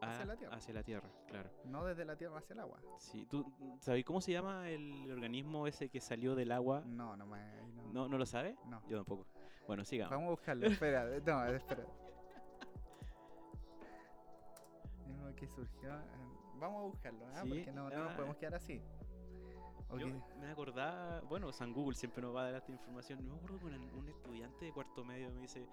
[0.00, 0.56] Hacia a- la tierra.
[0.56, 1.50] Hacia la tierra, claro.
[1.64, 2.80] no desde la tierra hacia el agua.
[2.98, 6.82] Sí, ¿tú sabes cómo se llama el organismo ese que salió del agua?
[6.86, 7.40] No, no me...
[7.74, 7.92] no.
[7.92, 8.56] ¿No, ¿no lo sabe?
[8.66, 8.82] No.
[8.88, 9.26] Yo tampoco.
[9.66, 10.10] Bueno, sigamos.
[10.10, 11.84] Vamos a buscarlo, espera, no, espera.
[15.06, 15.94] Mismo que surgió.
[15.94, 16.02] eh,
[16.58, 17.42] Vamos a buscarlo, ¿ah?
[17.42, 18.16] Sí, porque no, no nos ah.
[18.16, 18.82] podemos quedar así.
[19.98, 20.08] Yo
[20.40, 23.24] me acordaba, bueno, San Google siempre nos va a dar esta información.
[23.26, 25.64] Me acuerdo que un, un estudiante de cuarto medio me dice,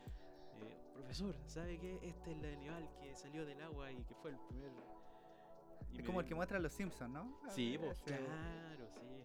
[0.70, 1.96] eh, profesor, ¿sabe qué?
[2.02, 4.72] Este es el animal que salió del agua y que fue el primer...
[5.92, 7.38] y Es como el que muestra los Simpsons, ¿no?
[7.50, 9.24] Sí, pues, claro, sí.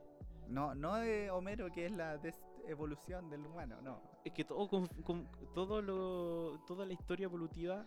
[0.49, 2.21] No, no de Homero, que es la
[2.67, 4.01] evolución del humano, no.
[4.25, 7.85] Es que todo, con- con- todo lo, toda la historia evolutiva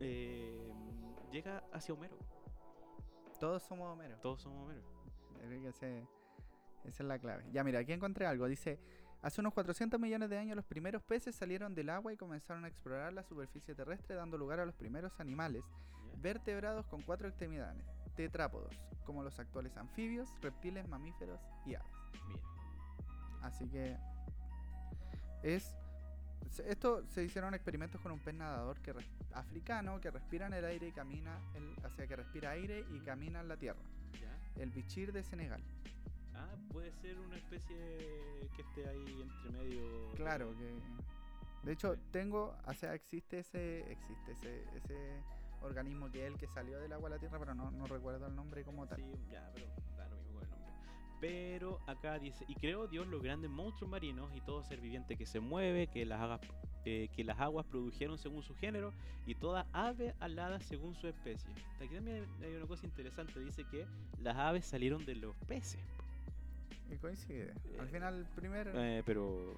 [0.00, 0.72] eh,
[1.30, 2.16] llega hacia Homero.
[3.38, 4.16] Todos somos Homero.
[4.20, 4.82] Todos somos Homero.
[5.70, 5.86] Esa
[6.84, 7.44] es la clave.
[7.52, 8.46] Ya, mira, aquí encontré algo.
[8.46, 8.78] Dice:
[9.22, 12.68] Hace unos 400 millones de años, los primeros peces salieron del agua y comenzaron a
[12.68, 15.62] explorar la superficie terrestre, dando lugar a los primeros animales
[16.20, 17.84] vertebrados con cuatro extremidades,
[18.16, 21.88] tetrápodos, como los actuales anfibios, reptiles, mamíferos y aves.
[22.26, 22.40] Bien.
[23.42, 23.96] Así que
[25.42, 25.74] es
[26.66, 28.92] esto se hicieron experimentos con un pez nadador que
[29.32, 33.00] africano que respira en el aire y camina, el, o sea que respira aire y
[33.00, 33.80] camina en la tierra.
[34.20, 34.62] ¿Ya?
[34.62, 35.62] El bichir de Senegal.
[36.34, 37.76] Ah, puede ser una especie
[38.56, 40.10] que esté ahí entre medio.
[40.16, 40.74] Claro que
[41.66, 42.00] de hecho Sí.
[42.10, 45.22] tengo, o sea, existe ese existe ese ese
[45.62, 48.26] organismo que es el que salió del agua a la tierra, pero no, no recuerdo
[48.26, 48.98] el nombre como tal.
[48.98, 49.66] Sí, ya, pero
[49.96, 50.72] da lo mismo con el nombre.
[51.20, 55.24] Pero acá dice, y creó Dios los grandes monstruos marinos y todo ser viviente que
[55.24, 56.40] se mueve, que las,
[56.84, 58.92] eh, que las aguas produjeron según su género
[59.24, 61.48] y toda ave alada según su especie.
[61.80, 63.86] Aquí también hay una cosa interesante, dice que
[64.18, 65.78] las aves salieron de los peces.
[66.92, 67.52] Y coincide.
[67.78, 69.54] Al Eh, final el primer Eh, pero...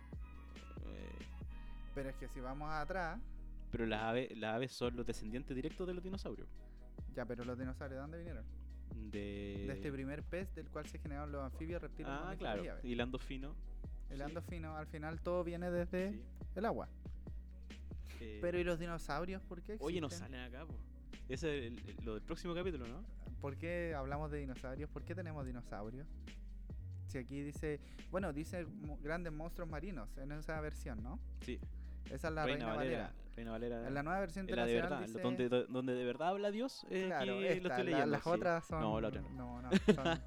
[0.87, 1.18] eh,
[1.95, 3.20] pero es que si vamos atrás,
[3.70, 6.49] pero las aves, las aves son los descendientes directos de los dinosaurios.
[7.14, 8.45] ya, pero los dinosaurios ¿de dónde vinieron?
[9.11, 9.64] De...
[9.66, 12.64] De este primer pez del cual se generaron los anfibios, reptiles, Ah, claro.
[12.64, 12.85] y aves.
[12.85, 13.55] Hilando fino.
[14.11, 16.22] El sí, fino, al final todo viene desde sí.
[16.55, 16.89] el agua.
[18.20, 19.87] Eh, Pero ¿y los dinosaurios por qué existen?
[19.87, 20.74] Oye, no salen acá, po.
[21.28, 23.03] Ese es el- el- lo del próximo capítulo, ¿no?
[23.41, 24.89] ¿Por qué hablamos de dinosaurios?
[24.91, 26.07] ¿Por qué tenemos dinosaurios?
[27.15, 27.79] Si aquí dice,
[28.11, 28.67] bueno, dice
[29.01, 31.21] grandes monstruos marinos en esa versión, ¿no?
[31.43, 31.61] Sí.
[32.11, 33.12] Esa es la Reina, Valera.
[33.37, 33.87] Reina Valera.
[33.87, 35.01] En la nueva versión es la de verdad.
[35.07, 35.21] dice...
[35.21, 36.85] Donde, do- donde de verdad habla Dios.
[36.91, 38.07] eh, Claro, aquí esta, lo estoy la- leyendo.
[38.07, 38.29] las sí.
[38.31, 38.81] otras son...
[38.81, 39.29] No, la otra no.
[39.31, 40.21] No, no, son-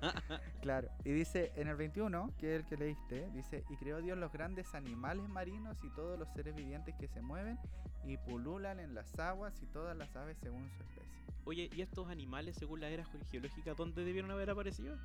[0.62, 0.88] claro.
[1.04, 4.32] Y dice, en el 21, que es el que leíste, dice, y creó Dios los
[4.32, 7.60] grandes animales marinos y todos los seres vivientes que se mueven
[8.06, 11.04] y pululan en las aguas y todas las aves según su especie.
[11.44, 14.98] Oye, ¿y estos animales, según la era geológica, dónde debieron haber aparecido?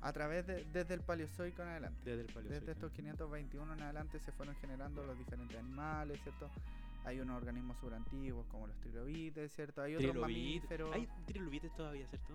[0.00, 1.98] A través de, desde el Paleozoico en adelante.
[2.04, 2.60] Desde el Paleozoico.
[2.60, 6.48] Desde estos 521 en adelante se fueron generando los diferentes animales, ¿cierto?
[7.04, 9.82] Hay unos organismos superantiguos como los trilobites, ¿cierto?
[9.82, 10.94] Hay otros mamíferos.
[10.94, 12.34] Hay trilobites todavía, ¿cierto?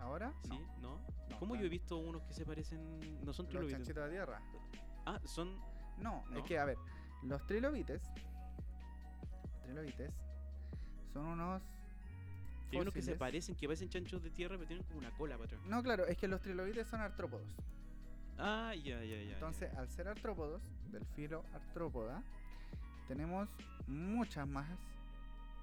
[0.00, 0.32] ¿Ahora?
[0.42, 0.58] ¿Sí?
[0.80, 0.98] ¿No?
[1.28, 2.80] No, ¿Cómo yo he visto unos que se parecen?
[3.24, 3.72] No son Los trilobites.
[3.78, 4.40] chanchitos de tierra.
[5.06, 5.58] Ah, son.
[5.98, 6.38] No, ¿No?
[6.38, 6.76] es que, a ver,
[7.22, 8.02] los trilobites.
[9.62, 10.12] Trilobites
[11.12, 11.62] son unos.
[12.72, 15.36] Hay unos que se parecen, que parecen chanchos de tierra, pero tienen como una cola
[15.36, 15.60] para atrás.
[15.66, 17.46] No, claro, es que los trilobites son artrópodos.
[18.38, 19.34] Ah, ya, ya, ya.
[19.34, 22.22] Entonces, al ser artrópodos, del filo artrópoda,
[23.06, 23.48] tenemos
[23.86, 24.66] muchas más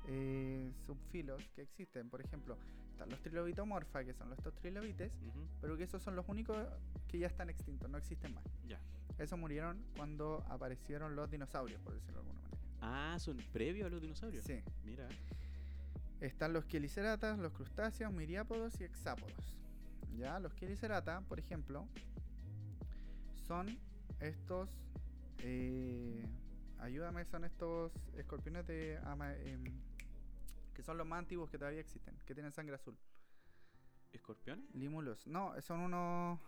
[0.08, 2.10] eh, subfilos que existen.
[2.10, 2.58] Por ejemplo,
[2.91, 5.12] están los trilobitomorfa, que son los estos trilobites,
[5.62, 6.58] pero que esos son los únicos
[7.08, 8.43] que ya están extintos, no existen más.
[8.68, 8.80] ya.
[9.18, 12.58] Esos murieron cuando aparecieron los dinosaurios, por decirlo de alguna manera.
[12.82, 14.45] Ah, son previos a los dinosaurios.
[14.45, 14.62] Sí.
[14.86, 15.10] Mira.
[16.20, 19.55] Están los queliceratas, los crustáceos, miriápodos y hexápodos.
[20.15, 21.88] Ya, los queliceratas, por ejemplo,
[23.45, 23.78] son
[24.20, 24.70] estos.
[25.39, 26.26] eh,
[26.80, 28.99] ayúdame, son estos escorpiones de.
[29.03, 29.63] ama- em,
[30.74, 32.97] que son los más antiguos que todavía existen, que tienen sangre azul.
[34.13, 34.65] ¿Escorpiones?
[34.74, 35.28] Límulos.
[35.28, 36.39] No, son unos.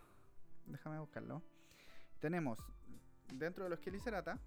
[0.66, 1.42] Déjame buscarlo.
[2.20, 2.58] Tenemos
[3.32, 4.38] dentro de los quelicerata,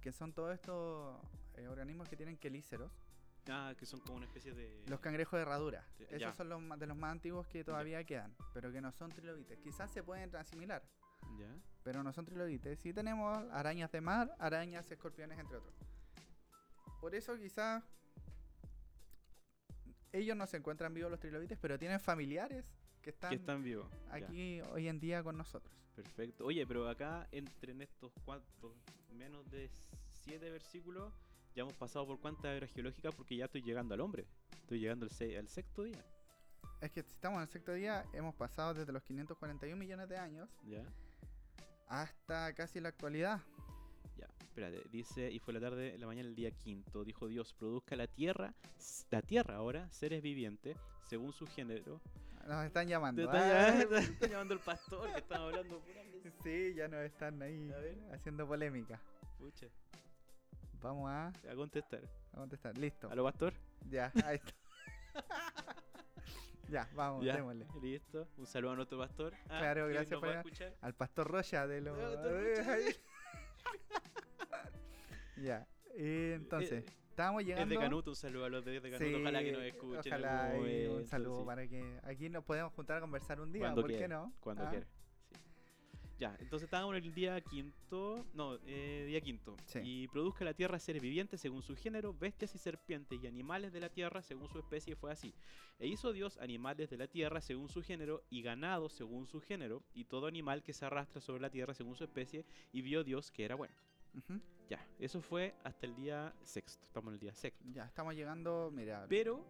[0.00, 1.20] que son todos estos
[1.54, 2.92] eh, organismos que tienen quelíceros,
[3.48, 4.84] Ah, que son como una especie de.
[4.86, 5.84] los cangrejos de herradura.
[5.98, 6.32] Sí, Esos ya.
[6.32, 9.58] son los de los más antiguos que todavía quedan, pero que no son trilobites.
[9.58, 10.82] Quizás se pueden asimilar,
[11.38, 11.52] Ya.
[11.82, 12.78] pero no son trilobites.
[12.78, 15.74] Sí tenemos arañas de mar, arañas, escorpiones, entre otros.
[17.00, 17.82] Por eso quizás
[20.12, 22.64] ellos no se encuentran vivos los trilobites, pero tienen familiares
[23.00, 23.90] que están, Que están vivos.
[24.08, 25.74] Ya, aquí hoy en día con nosotros.
[25.96, 26.44] Perfecto.
[26.46, 28.76] Oye, pero acá, entre en estos cuantos,
[29.10, 29.68] menos de
[30.22, 31.12] siete versículos,
[31.54, 34.26] ya hemos pasado por cuántas eras geológicas porque ya estoy llegando al hombre.
[34.60, 36.04] Estoy llegando al, se- al sexto día.
[36.80, 40.16] Es que si estamos en el sexto día, hemos pasado desde los 541 millones de
[40.16, 40.82] años Ya.
[41.88, 43.40] hasta casi la actualidad.
[44.16, 47.96] Ya, espérate, dice, y fue la tarde, la mañana del día quinto, dijo Dios, produzca
[47.96, 48.54] la tierra,
[49.10, 50.76] la tierra ahora, seres vivientes,
[51.08, 52.00] según su género.
[52.46, 53.22] Nos están llamando.
[53.22, 53.38] Te está,
[53.68, 53.70] Ah.
[53.70, 56.02] llamando, te está llamando el pastor que estaba hablando pura
[56.42, 57.70] Sí, ya nos están ahí
[58.12, 59.00] haciendo polémica.
[59.38, 59.66] Pucha,
[60.82, 62.00] Vamos a, a contestar.
[62.32, 62.76] a contestar.
[62.76, 63.08] Listo.
[63.10, 63.52] ¿Aló, pastor?
[63.88, 64.52] Ya, ahí está.
[66.68, 67.66] ya, vamos, Ya, démosle.
[67.80, 68.26] listo.
[68.36, 69.32] Un saludo a nuestro pastor.
[69.48, 70.74] Ah, Claro, gracias por a escuchar.
[70.80, 71.96] Al pastor Roya de los.
[75.36, 75.66] Ya,
[75.96, 77.68] y entonces, Eh, estábamos llegando.
[77.74, 79.18] Desde Canuto, un saludo a los de Canuto.
[79.20, 80.12] ojalá que nos escuchen.
[80.12, 80.52] en Ojalá
[80.92, 81.46] un saludo sí.
[81.46, 83.62] para que aquí nos podemos juntar a conversar un día.
[83.62, 84.32] Cuando ¿Por qué no?
[84.40, 84.86] Cuando Ah, quiera.
[86.22, 88.24] Ya, entonces estábamos en el día quinto.
[88.32, 89.56] No, eh, día quinto.
[89.66, 89.80] Sí.
[89.82, 93.80] Y produzca la tierra seres vivientes según su género, bestias y serpientes, y animales de
[93.80, 94.94] la tierra según su especie.
[94.94, 95.34] Fue así.
[95.80, 99.82] E hizo Dios animales de la tierra según su género, y ganado según su género,
[99.94, 103.32] y todo animal que se arrastra sobre la tierra según su especie, y vio Dios
[103.32, 103.74] que era bueno.
[104.68, 106.84] Ya, eso fue hasta el día sexto.
[106.84, 107.64] Estamos en el día sexto.
[107.72, 109.44] Ya, estamos llegando, mira, Pero,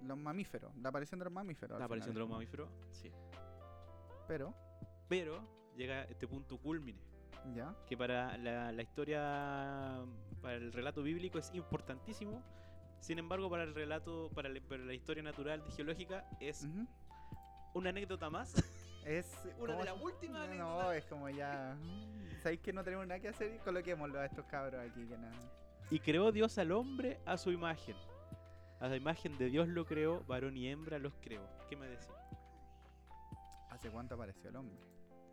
[0.00, 1.78] los mamíferos, la aparición de los mamíferos.
[1.78, 3.12] la aparición de los mamíferos, sí.
[4.26, 4.54] Pero,
[5.06, 6.98] Pero llega este punto culmine.
[7.54, 10.00] ya, que para la, la historia,
[10.40, 12.42] para el relato bíblico es importantísimo.
[13.00, 16.86] Sin embargo, para el relato, para, el- para la historia natural geológica es ujú.
[17.74, 18.54] una anécdota más.
[19.04, 19.30] es.
[19.58, 20.96] Una de ¿cómo las últimas No, anécdotas.
[20.96, 21.76] es como ya.
[22.42, 23.58] ¿Sabéis que no tenemos nada que hacer?
[23.62, 25.34] Coloquémoslo a estos cabros aquí, que nada.
[25.90, 27.94] Y creó Dios al hombre a su imagen.
[28.80, 31.42] A la imagen de Dios lo creó, varón y hembra los creó.
[31.68, 32.08] ¿Qué me decís?
[33.70, 34.76] ¿Hace cuánto apareció el hombre?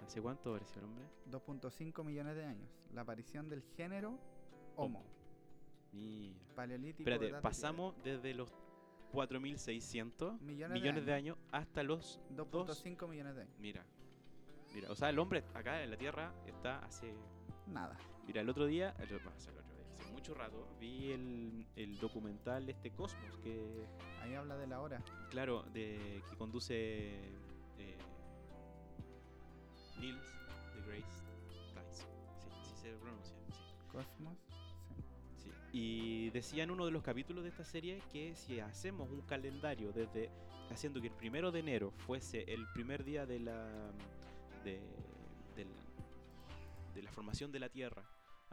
[0.04, 1.06] ¿Hace cuánto apareció el hombre?
[1.30, 2.70] 2.5 millones de años.
[2.93, 4.18] La aparición del género
[4.76, 5.04] Homo.
[5.91, 6.36] Mira.
[6.56, 7.10] Paleolítico.
[7.10, 8.52] Espérate, de pasamos desde los
[9.14, 10.38] 4.600 piedra.
[10.41, 11.38] millones, millones de años.
[11.52, 13.56] hasta los 2.5 millones de años.
[13.60, 13.86] Mira,
[14.74, 17.14] mira, o sea, el hombre acá en la Tierra está hace.
[17.68, 17.97] Nada.
[18.26, 19.52] Mira, el otro día, el otro día, hace
[20.12, 23.88] mucho rato, vi el, el documental de este Cosmos que,
[24.22, 25.02] Ahí habla de la hora.
[25.30, 27.20] claro, de que conduce
[30.02, 30.36] Niels
[30.76, 31.24] de Grace
[31.74, 32.10] Tyson.
[32.39, 33.36] Sí, sí se pronuncia.
[33.49, 33.88] Sí.
[33.91, 34.38] Cosmos.
[35.38, 35.43] sí.
[35.43, 35.52] Sí.
[35.74, 39.91] Y decía en uno de los capítulos de esta serie que si hacemos un calendario
[39.93, 40.30] desde
[40.70, 43.91] haciendo que el primero de enero fuese el primer día de la
[44.64, 44.80] de,
[45.56, 45.68] del-
[46.93, 48.04] de la formación de la Tierra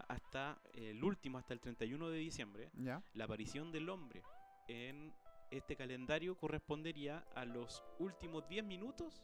[0.08, 3.02] hasta el último, hasta el 31 de diciembre, ¿Ya?
[3.14, 4.22] la aparición del hombre
[4.68, 5.12] en
[5.50, 9.20] este calendario correspondería a los últimos 10 minutos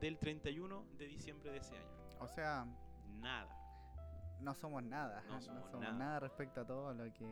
[0.00, 1.96] del 31 de diciembre de ese año.
[2.20, 2.66] O sea,
[3.20, 3.48] Nada.
[4.40, 5.22] no somos nada.
[5.28, 5.92] No No somos somos, nada.
[5.98, 6.20] nada.
[6.20, 7.26] respecto a todo lo que.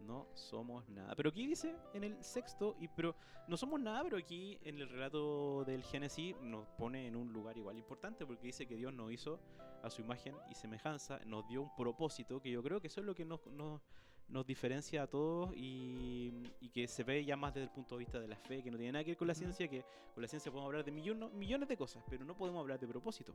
[0.00, 1.14] No somos nada.
[1.16, 3.16] Pero aquí dice en el sexto, y pero
[3.48, 7.56] no somos nada, pero aquí en el relato del Génesis nos pone en un lugar
[7.58, 9.40] igual importante, porque dice que Dios nos hizo
[9.82, 13.06] a su imagen y semejanza, nos dio un propósito, que yo creo que eso es
[13.06, 13.82] lo que nos, nos,
[14.28, 18.00] nos diferencia a todos y, y que se ve ya más desde el punto de
[18.00, 20.22] vista de la fe, que no tiene nada que ver con la ciencia, que con
[20.22, 23.34] la ciencia podemos hablar de millones, millones de cosas, pero no podemos hablar de propósito.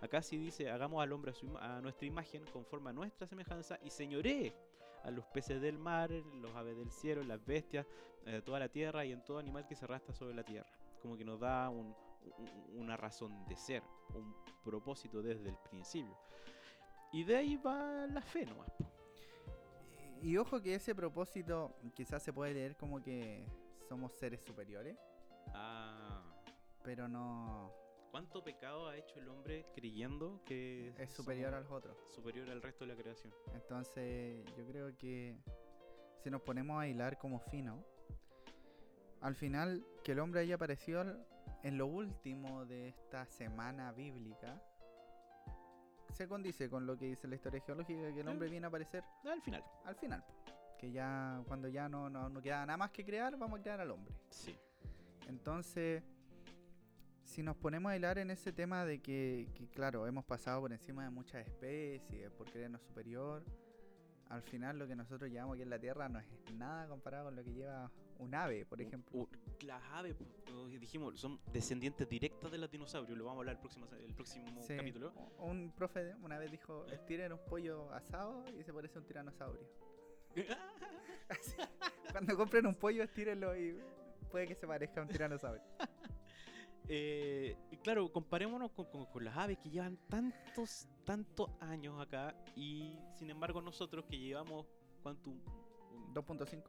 [0.00, 3.26] Acá sí dice, hagamos al hombre a, su ima- a nuestra imagen, conforme a nuestra
[3.26, 4.54] semejanza, y señoree
[5.02, 7.86] a los peces del mar, los aves del cielo, las bestias,
[8.26, 10.70] eh, toda la tierra y en todo animal que se arrastra sobre la tierra.
[11.02, 11.94] Como que nos da un-
[12.38, 13.82] un- una razón de ser,
[14.14, 16.16] un propósito desde el principio.
[17.12, 18.70] Y de ahí va la fe nomás.
[20.22, 23.44] Y, ojo que ese propósito quizás se puede leer como que
[23.88, 24.96] somos seres superiores,
[25.54, 26.22] Ah,
[26.84, 27.72] pero no
[28.10, 31.96] ¿cuánto pecado ha hecho el hombre creyendo que es superior a los otros.
[32.14, 33.32] superior al resto de la creación?
[33.54, 35.36] Entonces yo creo que
[36.22, 37.84] si nos ponemos a hilar como fino,
[39.20, 41.04] al final que el hombre haya aparecido
[41.62, 44.62] en lo último de esta semana bíblica,
[46.12, 49.04] se condice con lo que dice la historia geológica, que el hombre viene a aparecer
[49.24, 49.64] Al final.
[49.84, 50.24] al final.
[50.78, 53.80] Que ya cuando ya no, no, no queda nada más que crear, vamos a crear
[53.80, 54.14] al hombre.
[54.30, 54.56] Sí.
[55.28, 56.02] Entonces,
[57.24, 60.72] si nos ponemos a hilar en ese tema de que, que, claro, hemos pasado por
[60.72, 63.44] encima de muchas especies, por creernos superior,
[64.30, 67.36] al final lo que nosotros llevamos aquí en la Tierra no es nada comparado con
[67.36, 67.90] lo que lleva
[68.20, 69.28] un ave, por ejemplo.
[69.66, 70.16] Las aves,
[70.46, 73.16] como dijimos, son descendientes directas de los dinosaurios.
[73.18, 75.12] Lo vamos a hablar el próximo, el próximo Sí, capítulo.
[75.38, 79.62] Un profe una vez dijo, tiren un pollo asado y se parece a un tiranosaurio.
[81.28, 81.52] Así,
[82.12, 83.78] Cuando compren un pollo, estírenlo y
[84.30, 85.62] puede que se parezca a un tiranosaurio.
[86.92, 92.98] Eh, claro, comparémonos con, con- con las aves que llevan tantos, tantos años acá y
[93.14, 94.66] sin embargo nosotros que llevamos,
[95.00, 95.30] ¿cuánto?
[95.30, 95.40] Un-
[95.94, 96.64] un- 2.5,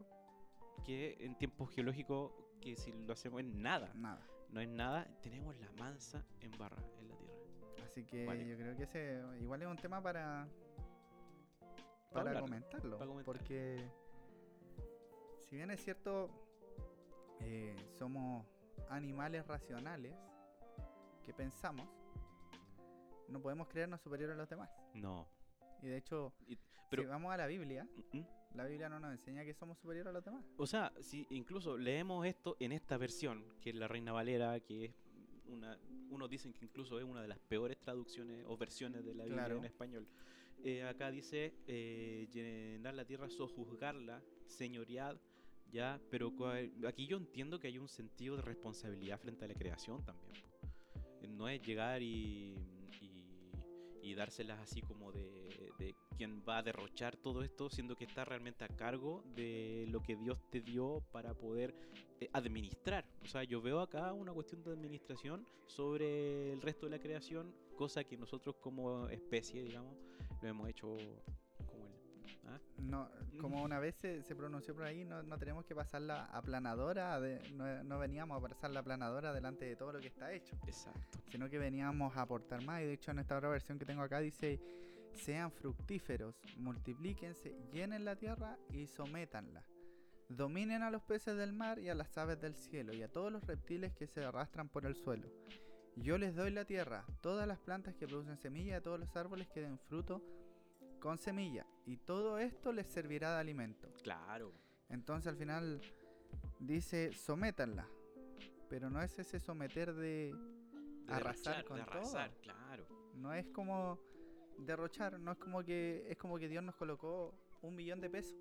[0.83, 4.21] que en tiempos geológicos, que si lo hacemos es nada, nada.
[4.49, 7.35] no es nada, tenemos la mansa en barra en la tierra.
[7.85, 8.47] Así que Vale.
[8.47, 10.47] yo creo que ese igual es un tema para
[12.11, 13.89] para comentarlo, para porque
[15.39, 16.29] si bien es cierto
[17.39, 18.45] eh, somos
[18.89, 20.13] animales racionales
[21.23, 21.87] que pensamos,
[23.29, 24.69] no podemos creernos superiores a los demás.
[24.93, 25.27] No.
[25.81, 26.57] Y de hecho, Y-
[26.89, 28.25] pero- si vamos a la Biblia, Mm, mm.
[28.55, 30.43] La Biblia no nos enseña que somos superiores a los demás.
[30.57, 34.85] O sea, si incluso leemos esto en esta versión, que es la Reina Valera, que
[34.85, 34.91] es
[35.47, 35.77] una,
[36.09, 39.43] unos dicen que incluso es una de las peores traducciones o versiones de la Biblia
[39.45, 39.57] Claro.
[39.57, 40.07] en español.
[40.63, 45.17] Eh, acá dice eh, llenar la tierra, sojuzgarla, señoread,
[45.71, 49.53] ya, pero cua- aquí yo entiendo que hay un sentido de responsabilidad frente a la
[49.55, 50.33] creación también.
[51.29, 52.55] No es llegar y,
[53.01, 53.51] y-
[54.03, 55.40] y dárselas así como de,
[55.81, 60.01] de quien va a derrochar todo esto, siendo que está realmente a cargo de lo
[60.01, 61.73] que Dios te dio para poder
[62.19, 63.03] eh, administrar.
[63.23, 67.53] O sea, yo veo acá una cuestión de administración sobre el resto de la creación,
[67.75, 69.95] cosa que nosotros como especie, digamos,
[70.41, 70.95] lo hemos hecho
[71.65, 71.93] como el...
[72.49, 72.59] ¿ah?
[72.77, 73.09] No,
[73.39, 77.19] como una vez se, se pronunció por ahí, no, no tenemos que pasar la aplanadora,
[77.19, 80.55] de- no, no veníamos a pasar la aplanadora delante de todo lo que está hecho.
[80.67, 81.19] Exacto.
[81.31, 82.81] sino que veníamos a aportar más.
[82.81, 84.59] Y de hecho, en esta otra versión que tengo acá dice:
[85.13, 89.63] sean fructíferos, multiplíquense, llenen la tierra y sométanla.
[90.29, 93.31] Dominen a los peces del mar y a las aves del cielo y a todos
[93.31, 95.29] los reptiles que se arrastran por el suelo.
[95.97, 99.49] Yo les doy la tierra, todas las plantas que producen semilla, a todos los árboles
[99.49, 100.23] que den fruto
[101.01, 103.91] con semilla, y todo esto les servirá de alimento.
[104.03, 104.53] Claro.
[104.87, 105.81] Entonces al final
[106.59, 107.87] dice sométanla,
[108.69, 110.33] pero no es ese someter de
[111.07, 111.93] De Arrasar con de todo.
[111.93, 112.87] arrasar, claro.
[113.15, 113.99] no es como
[114.57, 118.37] derrochar, no es como que es como que Dios nos colocó un millón de pesos,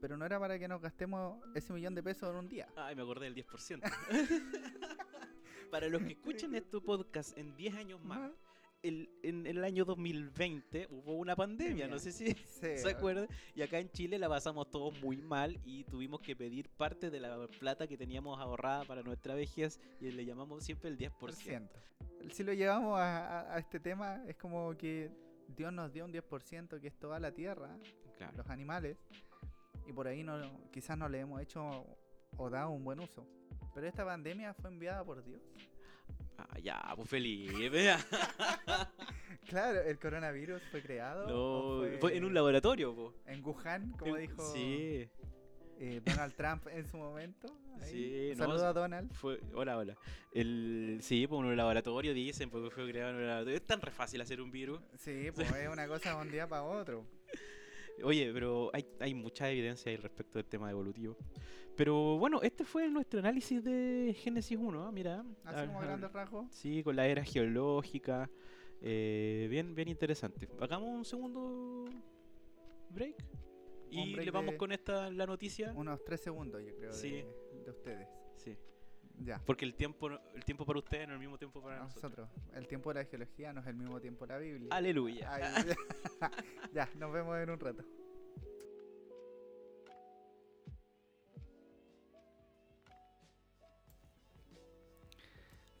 [0.00, 2.68] pero no era para que nos gastemos ese millón de pesos en un día.
[2.76, 3.82] Ay, me acordé del 10%.
[5.70, 8.30] Para los que escuchen este podcast en 10 años más.
[8.84, 13.26] El, en el año 2020 hubo una pandemia, no sé si Sí, se acuerdan.
[13.54, 17.20] Y acá en Chile la pasamos todos muy mal y tuvimos que pedir parte de
[17.20, 21.10] la plata que teníamos ahorrada para nuestra vejez y le llamamos siempre el 10%.
[21.18, 21.80] por ciento.
[22.32, 25.10] Si lo llevamos a, a- a este tema, es como que
[25.56, 27.76] Dios nos dio un 10%, que es toda la tierra,
[28.16, 28.36] Claro.
[28.36, 28.96] los animales,
[29.86, 31.84] y por ahí no, quizás no le hemos hecho
[32.36, 33.26] o dado un buen uso.
[33.74, 35.42] Pero esta pandemia fue enviada por Dios.
[36.38, 37.94] Ah, ya, pues Felipe.
[39.48, 41.26] Claro, el coronavirus fue creado.
[41.28, 42.16] No, fue...
[42.16, 43.14] en un laboratorio, po.
[43.26, 45.06] En Wuhan, como En- dijo Sí,
[45.78, 47.48] eh, Donald Trump en su momento.
[47.80, 49.12] Sí, no, Saludo a Donald.
[49.12, 49.40] fue.
[49.54, 49.96] Hola, hola.
[50.32, 50.98] El...
[51.02, 53.56] Sí, pues en un laboratorio dicen, porque fue creado en un laboratorio.
[53.56, 54.80] Es tan re fácil hacer un virus.
[54.98, 57.04] Sí, pues es una cosa de un día para otro.
[58.02, 61.16] Oye, pero hay, hay mucha evidencia ahí respecto del tema evolutivo.
[61.76, 64.92] Pero bueno, este fue nuestro análisis de Génesis 1, ¿ah?
[64.92, 65.20] mira.
[65.44, 66.46] Así Ah, grandes rasgos.
[66.52, 68.30] Sí, con la era geológica.
[68.80, 70.48] eh, bien, bien interesante.
[70.60, 71.84] Hagamos un segundo
[72.90, 73.16] break
[73.92, 75.72] un Y break le vamos de con esta la noticia.
[75.74, 77.10] unos tres segundos, yo creo, Sí.
[77.12, 77.26] de,
[77.64, 78.08] de ustedes.
[78.36, 78.56] Sí.
[79.20, 79.40] Ya.
[79.46, 82.28] Porque el tiempo, el tiempo para ustedes no es el mismo tiempo para nosotros.
[82.28, 84.68] Nosotros, el tiempo de la geología no es el mismo tiempo de la Biblia.
[84.72, 85.32] Aleluya.
[85.32, 85.42] Ay,
[86.74, 87.84] ya, nos vemos en un rato.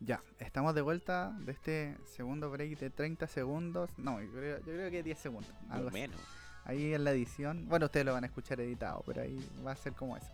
[0.00, 3.90] Ya, estamos de vuelta de este segundo break de 30 segundos.
[3.98, 5.54] No, yo creo, yo creo que 10 segundos.
[5.70, 5.94] algo así.
[5.94, 6.20] menos.
[6.64, 7.68] Ahí en la edición.
[7.68, 10.30] Bueno, ustedes lo van a escuchar editado, pero ahí va a ser como eso.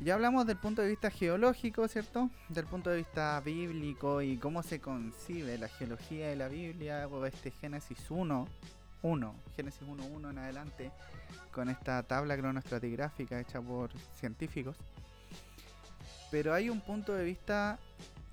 [0.00, 2.28] Ya hablamos del punto de vista geológico, ¿cierto?
[2.48, 7.24] Del punto de vista bíblico y cómo se concibe la geología de la Biblia o
[7.24, 8.48] este Génesis 1,
[9.02, 10.90] 1, Génesis 1, 1 en adelante,
[11.52, 14.76] con esta tabla cronoestratigráfica hecha por científicos.
[16.30, 17.78] Pero hay un punto de vista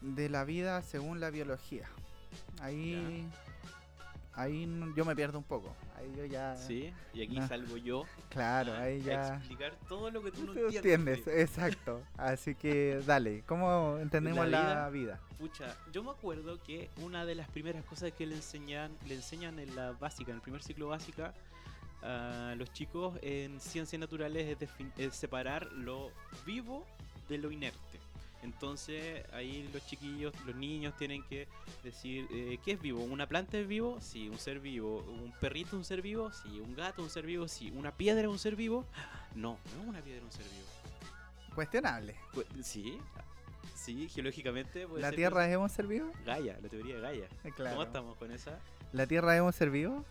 [0.01, 1.87] de la vida según la biología.
[2.61, 3.27] Ahí,
[4.33, 5.75] ahí n- yo me pierdo un poco.
[5.99, 6.55] Ahí yo ya...
[6.55, 7.47] Sí, y aquí No.
[7.47, 9.35] salgo yo Claro, a ahí ya...
[9.35, 10.75] explicar todo lo que tú no entiendes.
[11.19, 12.01] entiendes, exacto.
[12.17, 15.19] Así que dale, ¿cómo entendemos La la vida?
[15.37, 19.59] Pucha, yo me acuerdo que una de las primeras cosas que le enseñan, le enseñan
[19.59, 21.33] en la básica, en el primer ciclo básica,
[22.01, 26.11] a los chicos en ciencias naturales es, es separar lo
[26.45, 26.85] vivo
[27.27, 27.99] de lo inerte.
[28.41, 31.47] Entonces ahí los chiquillos, los niños tienen que
[31.83, 33.01] decir, eh, ¿qué es vivo?
[33.03, 33.97] ¿Una planta es vivo?
[34.01, 34.99] Sí, un ser vivo.
[35.09, 36.31] ¿Un perrito es un ser vivo?
[36.31, 37.47] Sí, un gato es un ser vivo.
[37.47, 38.85] Sí, ¿una piedra es un ser vivo?
[39.35, 40.65] No, no es una piedra un ser vivo.
[41.53, 42.15] Cuestionable.
[42.63, 42.97] Sí,
[43.75, 46.11] sí, geológicamente puede ¿La ser Tierra es un ser vivo?
[46.25, 47.25] Gaia, la teoría de Gaia.
[47.43, 47.75] Eh, Claro.
[47.75, 48.57] ¿Cómo estamos con esa?
[48.91, 50.03] ¿La Tierra es un ser vivo?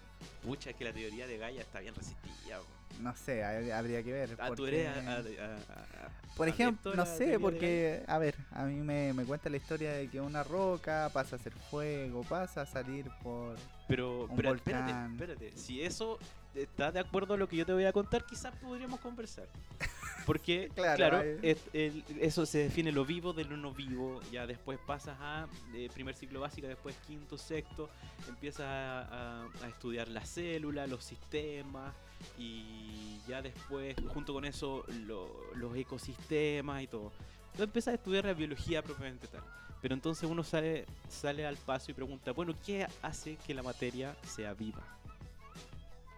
[0.43, 2.61] Pucha, es que la teoría de Gaia está bien resistida.
[3.01, 4.37] No sé, habría que ver.
[4.41, 8.35] Ah, tú porque- eres a- a- a- a- Por ejemplo, no sé, porque, a ver,
[8.53, 12.23] a mí me, me cuenta la historia de que una roca pasa a ser fuego,
[12.23, 13.57] pasa a salir por...
[13.89, 15.13] Pero, un pero espérate, volcán.
[15.15, 15.53] espérate.
[15.59, 16.19] Si eso
[16.55, 19.49] está de acuerdo a lo que yo te voy a contar, quizás podríamos conversar.
[20.27, 24.21] Porque, Claro, claro, hay- es- el- eso se define lo vivo de lo no vivo.
[24.31, 27.89] Ya después pasas a eh, primer ciclo básico, después quinto, sexto.
[28.29, 29.01] Empiezas a,
[29.43, 31.95] a- a estudiar la célula, los sistemas.
[32.37, 37.11] Y ya después, junto con eso, lo- los ecosistemas y todo.
[37.57, 39.43] Tú empiezas a estudiar la biología propiamente tal.
[39.81, 44.15] Pero entonces uno sale, sale al paso y pregunta, bueno, ¿qué hace que la materia
[44.27, 44.83] sea viva?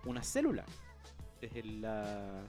[0.05, 0.65] Una célula.
[1.41, 2.43] Es la,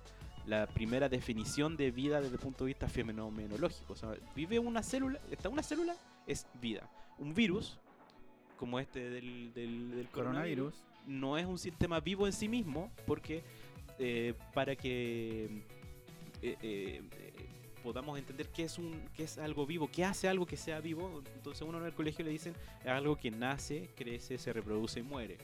[0.45, 3.93] la primera definición de vida desde el punto de vista fenomenológico.
[3.93, 5.95] O sea, vive una célula, está una célula,
[6.27, 6.89] es vida.
[7.17, 7.79] Un virus,
[8.57, 10.83] como este del, del, del coronavirus, Coronavirus.
[11.07, 13.43] no es un sistema vivo en sí mismo, porque
[13.99, 15.45] eh, para que
[16.41, 17.49] eh, eh, eh,
[17.83, 21.21] podamos entender qué es, un, qué es algo vivo, qué hace algo que sea vivo,
[21.35, 25.03] entonces uno en el colegio le dicen es algo que nace, crece, se reproduce y
[25.03, 25.37] muere.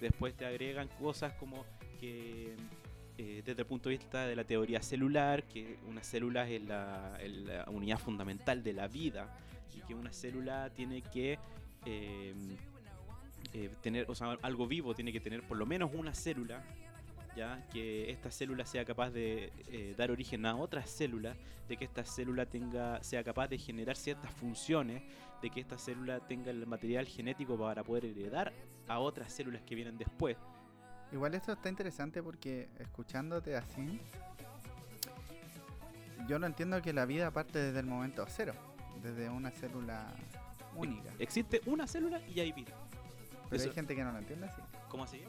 [0.00, 1.64] Después te agregan cosas como
[2.00, 2.56] que
[3.18, 7.18] eh, desde el punto de vista de la teoría celular, que una célula es la,
[7.68, 9.36] unidad fundamental de la vida
[9.76, 11.38] y que una célula tiene que
[11.84, 12.34] eh,
[13.52, 16.64] eh, tener, o sea, algo vivo tiene que tener por lo menos una célula,
[17.36, 19.52] ya que esta célula sea capaz de
[19.98, 21.36] dar origen a otras células,
[21.68, 25.02] de que esta célula tenga, sea capaz de generar ciertas funciones,
[25.42, 28.50] de que esta célula tenga el material genético para poder heredar
[28.90, 30.36] a otras células que vienen después.
[31.12, 34.00] Igual esto está interesante porque escuchándote así,
[36.26, 38.52] yo no entiendo que la vida parte desde el momento cero,
[39.00, 40.12] desde una célula
[40.74, 41.12] única.
[41.20, 42.72] Existe una célula y hay vida.
[43.48, 44.60] Pero hay gente que no lo entiende así.
[44.88, 45.22] ¿Cómo así?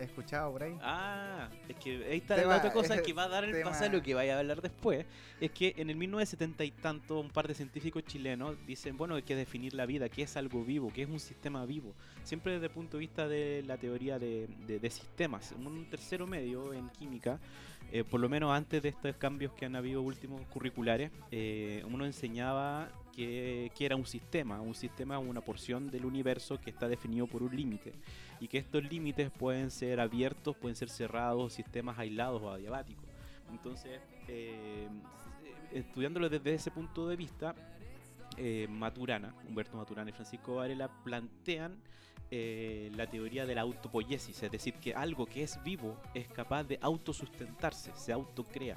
[0.00, 0.76] Escuchado por ahí.
[0.82, 3.88] Ah, es que ahí está Tema- la otra cosa que va a dar el tema-
[3.88, 5.04] lo que vaya a hablar después.
[5.40, 9.22] Es que en el 1970 y tanto, un par de científicos chilenos dicen, bueno, hay
[9.22, 11.94] que definir la vida, qué es algo vivo, qué es un sistema vivo.
[12.24, 15.52] Siempre desde el punto de vista de la teoría de, de- de sistemas.
[15.52, 17.38] Un tercero medio en química,
[17.92, 22.04] eh, por lo menos antes de estos cambios que han habido últimos curriculares, eh, uno
[22.06, 24.60] enseñaba que, que era un sistema.
[24.60, 27.92] Un sistema una porción del universo que está definido por un límite
[28.40, 33.04] y que estos límites pueden ser abiertos, pueden ser cerrados, sistemas aislados o adiabáticos.
[33.50, 34.88] Entonces, eh,
[35.72, 37.54] estudiándolo desde ese punto de vista,
[38.36, 41.76] eh, Maturana, Humberto Maturana y Francisco Varela plantean
[42.30, 46.64] eh, la teoría de la autopoiesis, es decir, que algo que es vivo es capaz
[46.64, 48.76] de autosustentarse, se autocrea.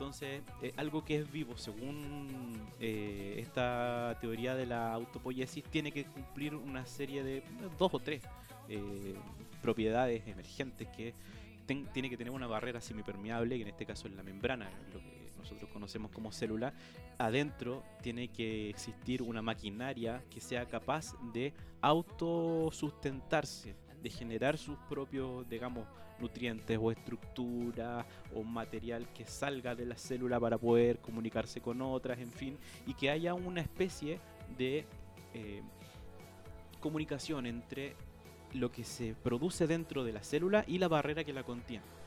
[0.00, 6.06] Entonces, eh, algo que es vivo, según eh, esta teoría de la autopoiesis, tiene que
[6.06, 7.42] cumplir una serie de
[7.78, 8.22] dos o tres
[8.70, 9.14] eh,
[9.60, 11.12] propiedades emergentes que
[11.92, 15.32] tiene que tener una barrera semipermeable, que en este caso es la membrana, lo que
[15.38, 16.72] nosotros conocemos como célula.
[17.18, 23.74] Adentro tiene que existir una maquinaria que sea capaz de autosustentarse.
[24.02, 25.86] De generar sus propios, digamos,
[26.20, 32.18] nutrientes o estructura o material que salga de la célula para poder comunicarse con otras,
[32.18, 34.20] en fin, y que haya una especie
[34.56, 34.84] de
[35.34, 35.62] eh,
[36.80, 37.94] comunicación entre
[38.52, 41.99] lo que se produce dentro de la célula y la barrera que la contiene.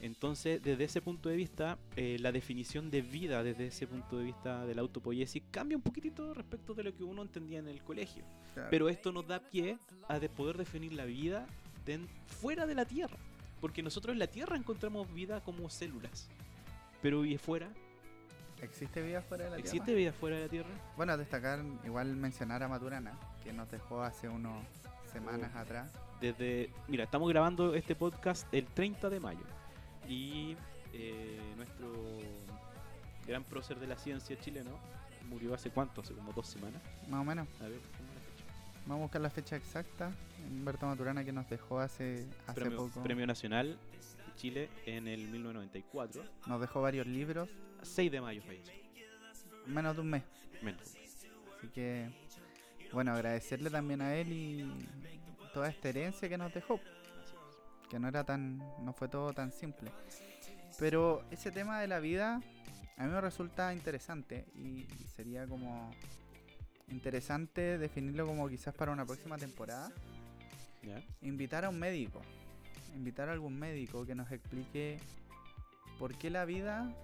[0.00, 4.24] Entonces, desde ese punto de vista, eh, la definición de vida desde ese punto de
[4.24, 7.82] vista de la autopoiesis cambia un poquitito respecto de lo que uno entendía en el
[7.82, 8.22] colegio.
[8.54, 8.68] Claro.
[8.70, 9.78] Pero esto nos da pie
[10.08, 11.46] a de poder definir la vida
[11.86, 13.16] den- fuera de la Tierra.
[13.60, 16.28] Porque nosotros en la Tierra encontramos vida como células.
[17.02, 17.68] Pero y fuera,
[18.62, 19.98] ¿Existe vida fuera de la ¿existe Tierra?
[19.98, 20.68] vida fuera de la Tierra?
[20.96, 24.64] Bueno, destacar, igual mencionar a Maturana, que nos dejó hace unas
[25.12, 25.58] semanas Oh.
[25.58, 25.92] atrás.
[26.20, 29.44] Desde, mira, estamos grabando este podcast el 30 de mayo.
[30.08, 30.56] Y
[30.92, 31.92] eh, nuestro
[33.26, 34.78] gran prócer de la ciencia chileno
[35.28, 36.80] murió hace cuánto, hace como dos semanas.
[37.08, 37.48] Más o menos.
[37.60, 38.44] A ver, ¿cómo es la fecha?
[38.86, 40.12] Vamos a buscar la fecha exacta.
[40.48, 43.02] Humberto Maturana que nos dejó hace, hace Premio, poco.
[43.02, 46.22] Premio Nacional de Chile en el 1994.
[46.46, 47.48] Nos dejó varios libros.
[47.82, 48.74] 6 de mayo falleció.
[49.66, 50.22] Menos de un mes.
[50.62, 50.96] Menos.
[51.58, 52.08] Así que,
[52.92, 54.72] bueno, agradecerle también a él y
[55.52, 56.80] toda esta herencia que nos dejó.
[57.90, 59.90] Que no era tan, no fue todo tan simple.
[60.78, 62.40] Pero ese tema de la vida
[62.96, 65.90] a mí me resulta interesante y sería como
[66.88, 69.90] interesante definirlo como quizás para una próxima temporada.
[71.20, 72.22] Invitar a un médico,
[72.94, 74.98] invitar a algún médico que nos explique
[75.98, 76.94] por qué la vida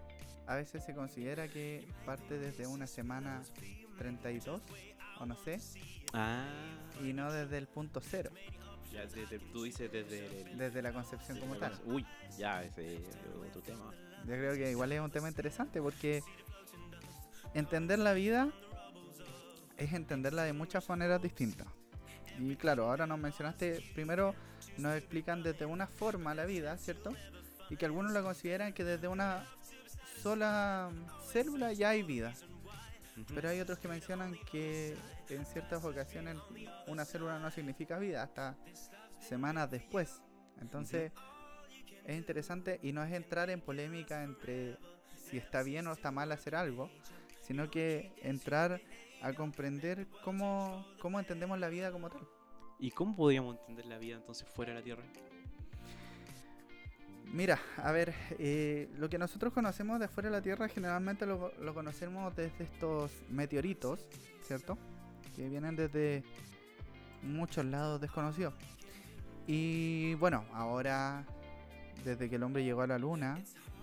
[0.46, 3.42] a veces se considera que parte desde una semana
[3.98, 4.62] 32
[5.20, 5.58] o no sé,
[6.12, 6.44] Ah,
[7.02, 8.30] y no desde el punto cero,
[8.92, 10.58] ya desde- tú dices desde el.
[10.58, 11.72] desde la concepción como tal.
[11.86, 12.04] Uy,
[12.38, 13.02] ya, ese es
[13.48, 13.92] otro tema.
[14.20, 16.22] Yo creo que igual es un tema interesante porque
[17.54, 18.48] entender la vida
[19.76, 21.66] es entenderla de muchas maneras distintas.
[22.38, 24.34] Y claro, ahora nos mencionaste, primero
[24.78, 27.12] nos explican desde una forma la vida, ¿cierto?
[27.68, 29.44] Y que algunos la consideran que desde una
[30.22, 30.90] sola
[31.32, 32.32] célula ya hay vida.
[33.34, 34.96] Pero hay otros que mencionan que
[35.28, 36.36] en ciertas ocasiones
[36.86, 38.56] una célula no significa vida hasta
[39.18, 40.22] semanas después.
[40.60, 41.12] Entonces
[42.04, 44.78] es interesante y no es entrar en polémica entre
[45.14, 46.90] si está bien o está mal hacer algo,
[47.40, 48.80] sino que entrar
[49.22, 52.26] a comprender cómo, cómo entendemos la vida como tal.
[52.78, 55.04] ¿Y cómo podríamos entender la vida entonces fuera de la Tierra?
[57.32, 61.52] Mira, a ver, eh, lo que nosotros conocemos de fuera de la Tierra generalmente lo,
[61.60, 64.00] lo conocemos desde estos meteoritos,
[64.42, 64.76] ¿cierto?
[65.34, 66.22] Que vienen desde
[67.22, 68.52] muchos lados desconocidos.
[69.46, 71.24] Y bueno, ahora,
[72.04, 73.38] desde que el hombre llegó a la Luna,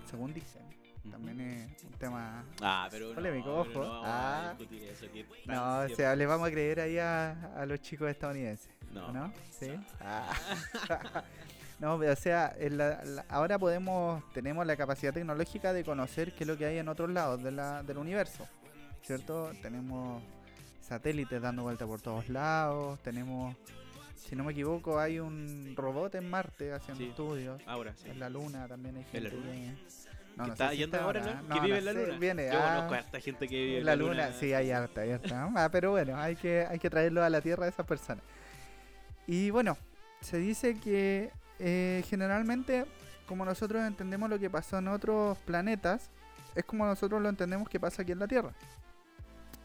[0.08, 0.62] según dicen,
[1.10, 2.44] también es un tema...
[2.62, 3.94] Ah, pero Polémico, no, pero ojo.
[3.94, 4.56] no Ah.
[4.92, 5.06] eso,
[5.48, 8.70] No, o sea, le vamos a creer ahí a, a los chicos estadounidenses.
[8.94, 9.12] No.
[9.12, 9.34] ¿No?
[9.50, 9.72] Sí.
[10.02, 10.32] Ah.
[11.80, 16.44] no, o sea, en la- la- ahora podemos, tenemos la capacidad tecnológica de conocer qué
[16.44, 18.48] es lo que hay en otros lados de la- del universo.
[19.02, 19.52] ¿Cierto?
[19.62, 20.22] Tenemos
[20.82, 23.56] satélites dando vuelta por todos lados, tenemos,
[24.16, 27.10] si no me equivoco, hay un robot en Marte haciendo Sí.
[27.10, 27.62] estudios.
[27.66, 28.10] Ahora sí.
[28.10, 30.00] En la Luna también hay ¿En la gente que...
[30.36, 31.42] No, ¿Que no está si yendo ahora, ¿no?
[31.50, 32.18] no, que vive en la luna.
[32.18, 32.76] viene, Yo ah.
[32.76, 35.52] conozco a harta gente que vive En en la luna, sí, hay harta, hay harta.
[35.56, 38.24] Ah, pero bueno, hay que, hay que traerlo a la Tierra a esas personas.
[39.28, 39.78] Y bueno,
[40.22, 41.30] se dice que
[41.60, 42.86] eh, generalmente,
[43.28, 46.10] como nosotros entendemos lo que pasó en otros planetas,
[46.56, 48.54] es como nosotros lo entendemos que pasa aquí en la Tierra.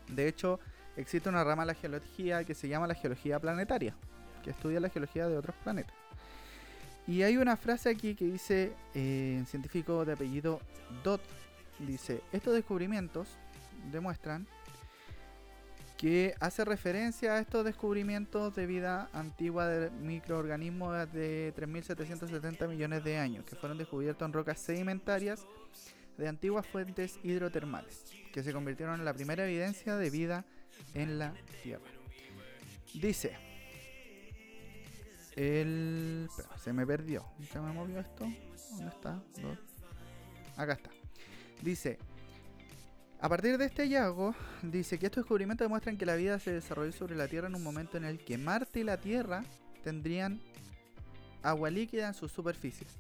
[0.09, 0.61] De hecho,
[0.97, 3.95] existe una rama de la geología que se llama la geología planetaria,
[4.43, 5.95] que estudia la geología de otros planetas.
[7.07, 10.61] Y hay una frase aquí que dice, eh, un científico de apellido
[11.03, 11.21] Dot,
[11.79, 13.29] dice, estos descubrimientos
[13.93, 14.47] demuestran
[16.05, 23.17] que hace referencia a estos descubrimientos de vida antigua de microorganismos de 3.770 millones de
[23.17, 25.47] años, que fueron descubiertos en rocas sedimentarias
[26.19, 30.45] de antiguas fuentes hidrotermales, que se convirtieron en la primera evidencia de vida
[30.93, 31.91] en la Tierra.
[32.93, 33.39] Dice,
[35.37, 36.29] el...
[36.63, 38.31] se me perdió, ¿se me movió esto?
[38.73, 39.23] ¿Dónde está?
[40.59, 40.91] Acá está.
[41.63, 41.99] Dice,
[43.25, 46.93] a partir de este hallazgo, dice que estos descubrimientos demuestran que la vida se desarrolló
[46.93, 49.43] sobre la Tierra en un momento en el que Marte y la Tierra
[49.83, 50.43] tendrían
[51.43, 52.99] agua líquida en sus superficies,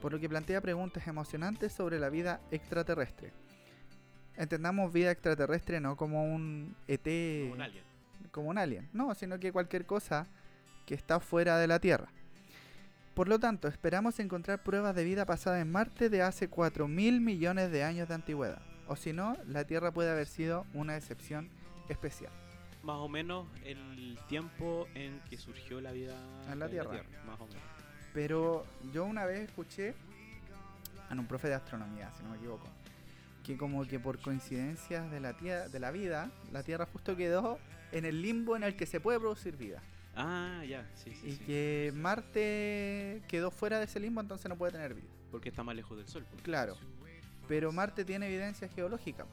[0.00, 3.32] por lo que plantea preguntas emocionantes sobre la vida extraterrestre.
[4.36, 7.84] Entendamos vida extraterrestre no como un ET, Como un alien.
[8.30, 10.28] como un alien, no, sino que cualquier cosa
[10.86, 12.06] que está fuera de la Tierra.
[13.14, 17.72] Por lo tanto, esperamos encontrar pruebas de vida pasada en Marte de hace 4.000 millones
[17.72, 18.62] de años de antigüedad.
[18.86, 21.48] O si no, la Tierra puede haber sido una excepción
[21.88, 22.32] especial.
[22.82, 26.14] más o menos el tiempo en que surgió la vida
[26.50, 27.02] En la Tierra.
[27.26, 27.62] más o menos.
[28.12, 29.94] Pero yo una vez escuché
[31.10, 32.68] en un profe de astronomía, si no me equivoco,
[33.42, 37.58] que como que por coincidencias de la, tierra, de la vida, la Tierra justo quedó
[37.92, 39.82] en el limbo en el que se puede producir vida.
[40.16, 41.26] Ah, ya, sí, sí.
[41.28, 41.44] y sí.
[41.44, 45.08] que Marte quedó fuera de ese limbo, entonces no puede tener vida.
[45.30, 46.24] Porque está más lejos del Sol.
[46.30, 46.42] pues.
[46.42, 46.76] Claro.
[47.48, 49.26] Pero Marte tiene evidencia geológica.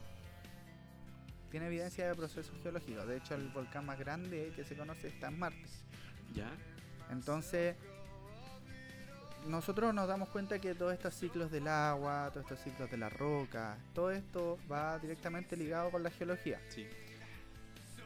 [1.50, 3.06] Tiene evidencia de procesos geológicos.
[3.06, 5.68] De hecho, el volcán más grande que se conoce está en Marte.
[6.34, 6.50] Ya.
[7.10, 7.76] Entonces,
[9.46, 13.08] nosotros nos damos cuenta que todos estos ciclos del agua, todos estos ciclos de la
[13.08, 16.60] roca, todo esto va directamente ligado con la geología.
[16.68, 16.86] Sí.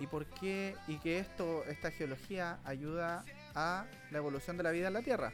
[0.00, 0.76] ¿Y por qué?
[0.88, 3.24] Y que esto, esta geología ayuda
[3.54, 5.32] a la evolución de la vida en la Tierra.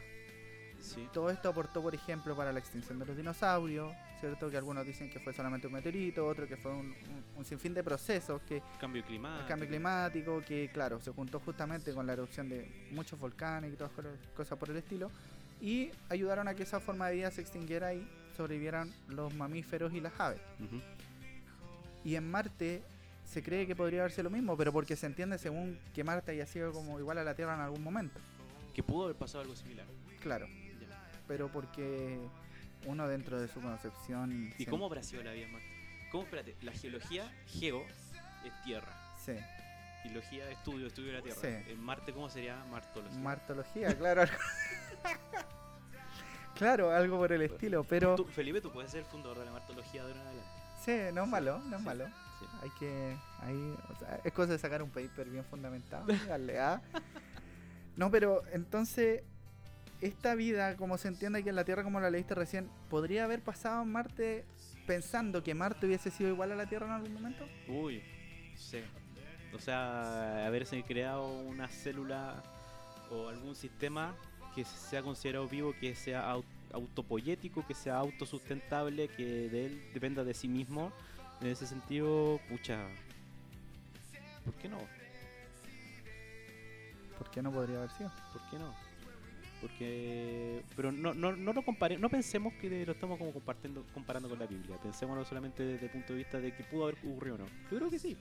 [0.79, 1.07] Sí.
[1.13, 3.93] Todo esto aportó, por ejemplo, para la extinción de los dinosaurios,
[4.23, 4.49] ¿cierto?
[4.49, 7.73] Que algunos dicen que fue solamente un meteorito, otros que fue un, un- un sinfín
[7.73, 9.41] de procesos, que Cambio climático.
[9.41, 13.75] el cambio climático, que claro, se juntó justamente con la erupción de muchos volcanes y
[13.75, 13.91] todas
[14.33, 15.11] cosas por el estilo,
[15.59, 19.99] y ayudaron a que esa forma de vida se extinguiera y sobrevivieran los mamíferos y
[19.99, 20.39] las aves.
[20.61, 20.81] Ujú.
[22.05, 22.81] Y en Marte
[23.25, 26.45] se cree que podría haberse lo mismo, pero porque se entiende según que Marte haya
[26.45, 28.19] sido como igual a la Tierra en algún momento.
[28.73, 29.85] Que pudo haber pasado algo similar.
[30.21, 31.11] Claro, Ya.
[31.27, 32.19] pero porque
[32.85, 34.53] uno dentro de su concepción...
[34.57, 35.67] ¿Y cómo habrá sido la vida en Marte?
[36.11, 37.83] ¿Cómo, espérate, la geología, geo,
[38.45, 38.91] es tierra.
[39.23, 39.33] Sí,
[40.05, 41.39] Y logía, estudio, estudio de la tierra.
[41.41, 41.71] Sí.
[41.71, 43.19] En Marte, ¿cómo sería martología?
[43.19, 44.23] martología, claro.
[46.55, 48.15] claro, algo por el estilo, pero...
[48.15, 50.49] Tú, Felipe, tú puedes ser el fundador de la martología de ahora en adelante.
[50.83, 51.85] Sí, no es malo, no es Sí.
[51.85, 52.05] malo.
[52.39, 52.45] Sí.
[52.61, 53.17] Hay que.
[53.39, 53.55] Hay,
[53.89, 56.05] o sea, es cosa de sacar un paper bien fundamentado.
[56.27, 56.81] darle a.
[57.95, 59.23] No, pero entonces.
[60.03, 63.41] Esta vida, como se entiende aquí en la Tierra, como la leíste recién, ¿podría haber
[63.41, 64.43] pasado en Marte
[64.85, 67.47] pensando que Marte hubiese sido igual a la Tierra en algún momento?
[67.69, 68.03] Uy,
[68.57, 68.83] sé.
[69.53, 72.43] O sea, haberse creado una célula
[73.11, 74.13] o algún sistema
[74.53, 76.43] que sea considerado vivo, que sea au-
[76.73, 80.91] autopoyético, que sea autosustentable, que de él dependa de sí mismo.
[81.39, 82.87] En ese sentido, pucha,
[84.43, 84.79] ¿por qué no?
[87.17, 88.11] ¿Por qué no podría haber sido?
[88.33, 88.73] ¿Por qué no?
[89.63, 94.27] Porque, pero no, no, no lo compare, no pensemos que lo estamos como compartiendo, comparando
[94.27, 94.77] con la Biblia.
[94.83, 97.45] Pensémoslo solamente desde el punto de vista de que pudo haber ocurrido o no.
[97.71, 98.17] Yo creo que sí.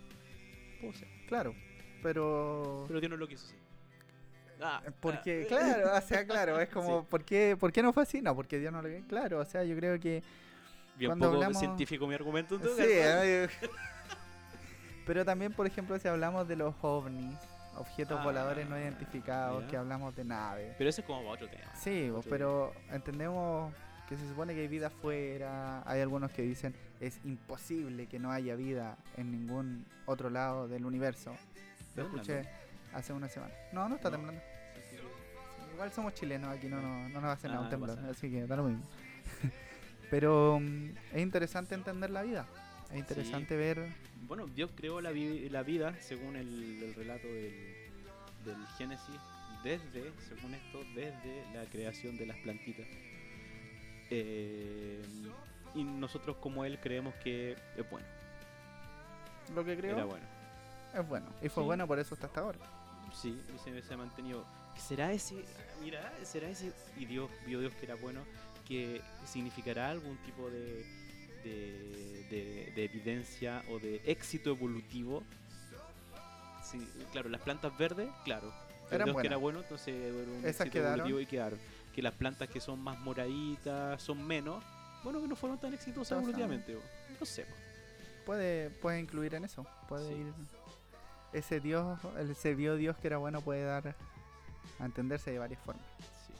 [0.80, 1.08] Pudo ser.
[1.26, 1.52] Claro,
[2.00, 2.84] pero.
[2.86, 3.56] Pero Dios no lo quiso así.
[4.60, 5.48] Ah, Porque, ah.
[5.48, 7.06] claro, o sea, claro, es como, Sí.
[7.10, 8.22] ¿por, qué, ¿por qué no fue así?
[8.22, 10.22] No, porque Dios no lo Claro, o sea, yo creo que.
[10.96, 12.54] Bien cuando poco hablamos- científico mi argumento.
[12.54, 13.48] en todo Sí, eh,
[15.06, 17.36] pero también, por ejemplo, si hablamos de los ovnis,
[17.76, 20.74] objetos Ah, voladores no identificados, que hablamos de naves.
[20.78, 21.74] Pero eso es como otro tema.
[21.74, 23.72] Sí, Otro pero entendemos
[24.08, 25.82] que se supone que hay vida afuera.
[25.86, 30.84] Hay algunos que dicen es imposible que no haya vida en ningún otro lado del
[30.84, 31.30] universo.
[31.96, 32.48] Lo ¿Está escuché
[32.94, 33.52] hace una semana.
[33.72, 34.16] No, no está No.
[34.16, 34.42] temblando.
[35.74, 38.10] Igual somos chilenos, aquí no, no, no nos hace nada Ah, un no temblor, nada.
[38.12, 38.84] así que da lo mismo.
[40.10, 42.46] Pero mm, es interesante entender la vida.
[42.92, 43.86] Es interesante ver.
[44.28, 47.52] Bueno, Dios creó la, vi- la vida según el, el relato del,
[48.44, 49.16] del Génesis,
[49.64, 52.86] desde, según esto, desde la creación de las plantitas.
[54.10, 55.02] Eh,
[55.74, 58.06] y nosotros como Él creemos que es bueno.
[59.54, 60.24] Lo que creo Era bueno.
[60.94, 61.26] es bueno.
[61.42, 61.66] Y fue Sí.
[61.66, 62.58] bueno, por eso está hasta ahora.
[63.14, 64.44] Sí, y se, se ha mantenido.
[64.76, 65.44] ¿Será ese,
[65.82, 68.20] mira, será ese, y Dios, vio Dios que era bueno,
[68.66, 70.84] que significará algún tipo de,
[71.44, 75.22] de, de- de evidencia o de éxito evolutivo?
[76.64, 78.52] Sí, claro, las plantas verdes, claro.
[78.90, 80.94] Eran que era bueno, entonces era un Esas éxito quedaron.
[81.00, 81.58] evolutivo y quedaron.
[81.94, 84.62] Que las plantas que son más moraditas, son menos,
[85.04, 86.78] bueno, que no fueron tan exitosas Todas evolutivamente.
[87.18, 87.46] No sé.
[88.24, 89.66] Puede, puede incluir en eso.
[89.88, 90.14] Puede Sí.
[90.20, 90.32] ir.
[91.32, 93.96] Ese Dios, el- ese vio Dios que era bueno puede dar
[94.78, 95.84] a entenderse de varias formas.
[96.26, 96.32] Sí.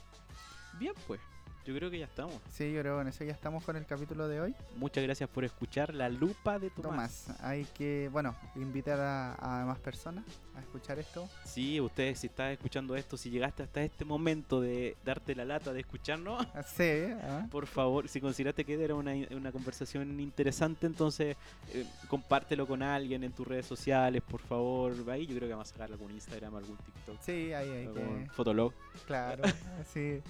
[0.79, 1.19] Bien, pues,
[1.65, 2.35] yo creo que ya estamos.
[2.51, 4.55] Sí, yo creo que en eso ya estamos con el capítulo de hoy.
[4.77, 7.23] Muchas gracias por escuchar la lupa de Tomás.
[7.25, 10.23] Tomás, hay que, bueno, invitar a, a más personas
[10.55, 11.27] a escuchar esto.
[11.45, 15.73] Sí, ustedes si estás escuchando esto, si llegaste hasta este momento de darte la lata
[15.73, 20.85] de escucharnos, Ah, Sí, ah, por favor, si consideraste que era una, una conversación interesante,
[20.87, 21.35] entonces
[21.73, 24.93] eh, compártelo con alguien en tus redes sociales, por favor.
[25.09, 28.23] Ahí yo creo que vamos a sacar algún Instagram, algún TikTok, sí, ahí hay algún
[28.25, 28.73] que, Fotolog.
[29.07, 29.43] claro,
[29.93, 30.21] sí.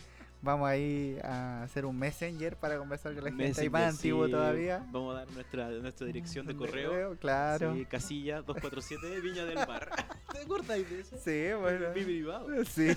[0.43, 3.45] Vamos ahí a hacer un messenger para conversar con la gente.
[3.45, 4.85] Messenger, más antiguo sí, todavía.
[4.91, 7.15] Vamos a dar nuestra, nuestra dirección de correo.
[7.17, 7.73] Claro.
[7.73, 9.89] Sí, casilla 247 Viña del Mar.
[10.33, 11.17] ¿Te acuerdas de eso?
[11.23, 11.87] Sí, bueno.
[11.95, 12.47] Mi privado.
[12.65, 12.93] Sí.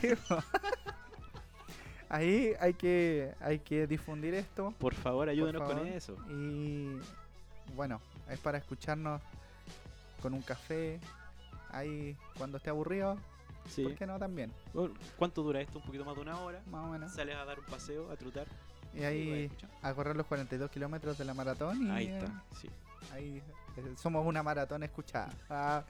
[2.09, 4.75] Ahí hay que, hay que difundir esto.
[4.79, 5.79] Por favor, ayúdenos favor.
[5.79, 6.17] con eso.
[6.29, 6.99] Y
[7.77, 9.23] bueno, es para escucharnos
[10.21, 10.99] con un café,
[11.71, 13.19] ahí cuando esté aburrido,
[13.69, 13.83] Sí.
[13.83, 14.53] ¿por qué no también?
[15.19, 15.79] ¿Cuánto dura esto?
[15.79, 16.63] Un poquito más de una hora.
[16.71, 17.13] Más o menos.
[17.13, 18.47] Sales a dar un paseo, a trotar.
[18.95, 19.77] Y ahí escuchando.
[19.83, 22.69] a correr los 42 kilómetros de la maratón y Ahí está, sí.
[23.13, 23.43] ahí
[23.77, 25.29] eh, somos una maratón escuchada.
[25.51, 25.85] Ah,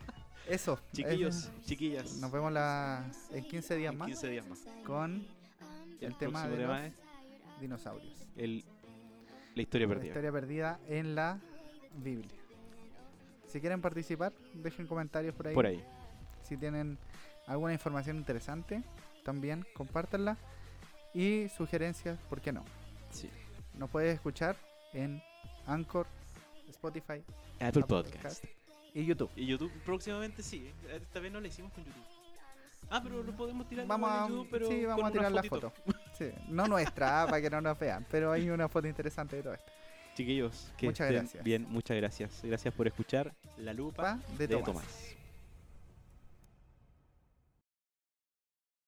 [0.48, 0.78] eso.
[0.92, 2.14] Chiquillos, chiquillas.
[2.18, 4.60] Nos vemos la, en 15 días en más 15 días más.
[4.86, 5.26] con
[6.00, 8.26] el tema próximo de tema los es dinosaurios.
[8.36, 8.64] el,
[9.56, 10.08] la historia La perdida.
[10.08, 11.38] historia perdida en la
[11.96, 12.30] Biblia.
[13.48, 15.54] Si quieren participar, dejen comentarios por ahí.
[15.54, 15.84] Por ahí.
[16.42, 16.96] Si tienen
[17.46, 18.82] alguna información interesante,
[19.24, 20.36] también compártanla.
[21.14, 22.64] Y sugerencias, ¿por qué no?
[23.10, 23.28] Sí.
[23.74, 24.56] Nos puedes escuchar
[24.94, 25.22] en
[25.66, 26.06] Anchor,
[26.70, 27.22] Spotify
[27.60, 28.44] Apple Apple Podcast.
[28.94, 29.30] y YouTube.
[29.36, 30.70] Y YouTube próximamente sí.
[30.90, 32.02] Esta vez no la hicimos con YouTube.
[32.90, 35.32] Ah, pero lo podemos tirar Vamos a, en YouTube, pero sí, vamos con a tirar
[35.32, 35.72] la foto.
[36.18, 39.54] Sí, no nuestra, para que no nos vean, pero hay una foto interesante de todo
[39.54, 39.72] esto.
[40.14, 41.44] Chiquillos, que Muchas estén gracias.
[41.44, 42.40] bien, muchas gracias.
[42.42, 44.66] Gracias por escuchar La Lupa Pa de de Tomás.
[44.66, 45.21] Tomás.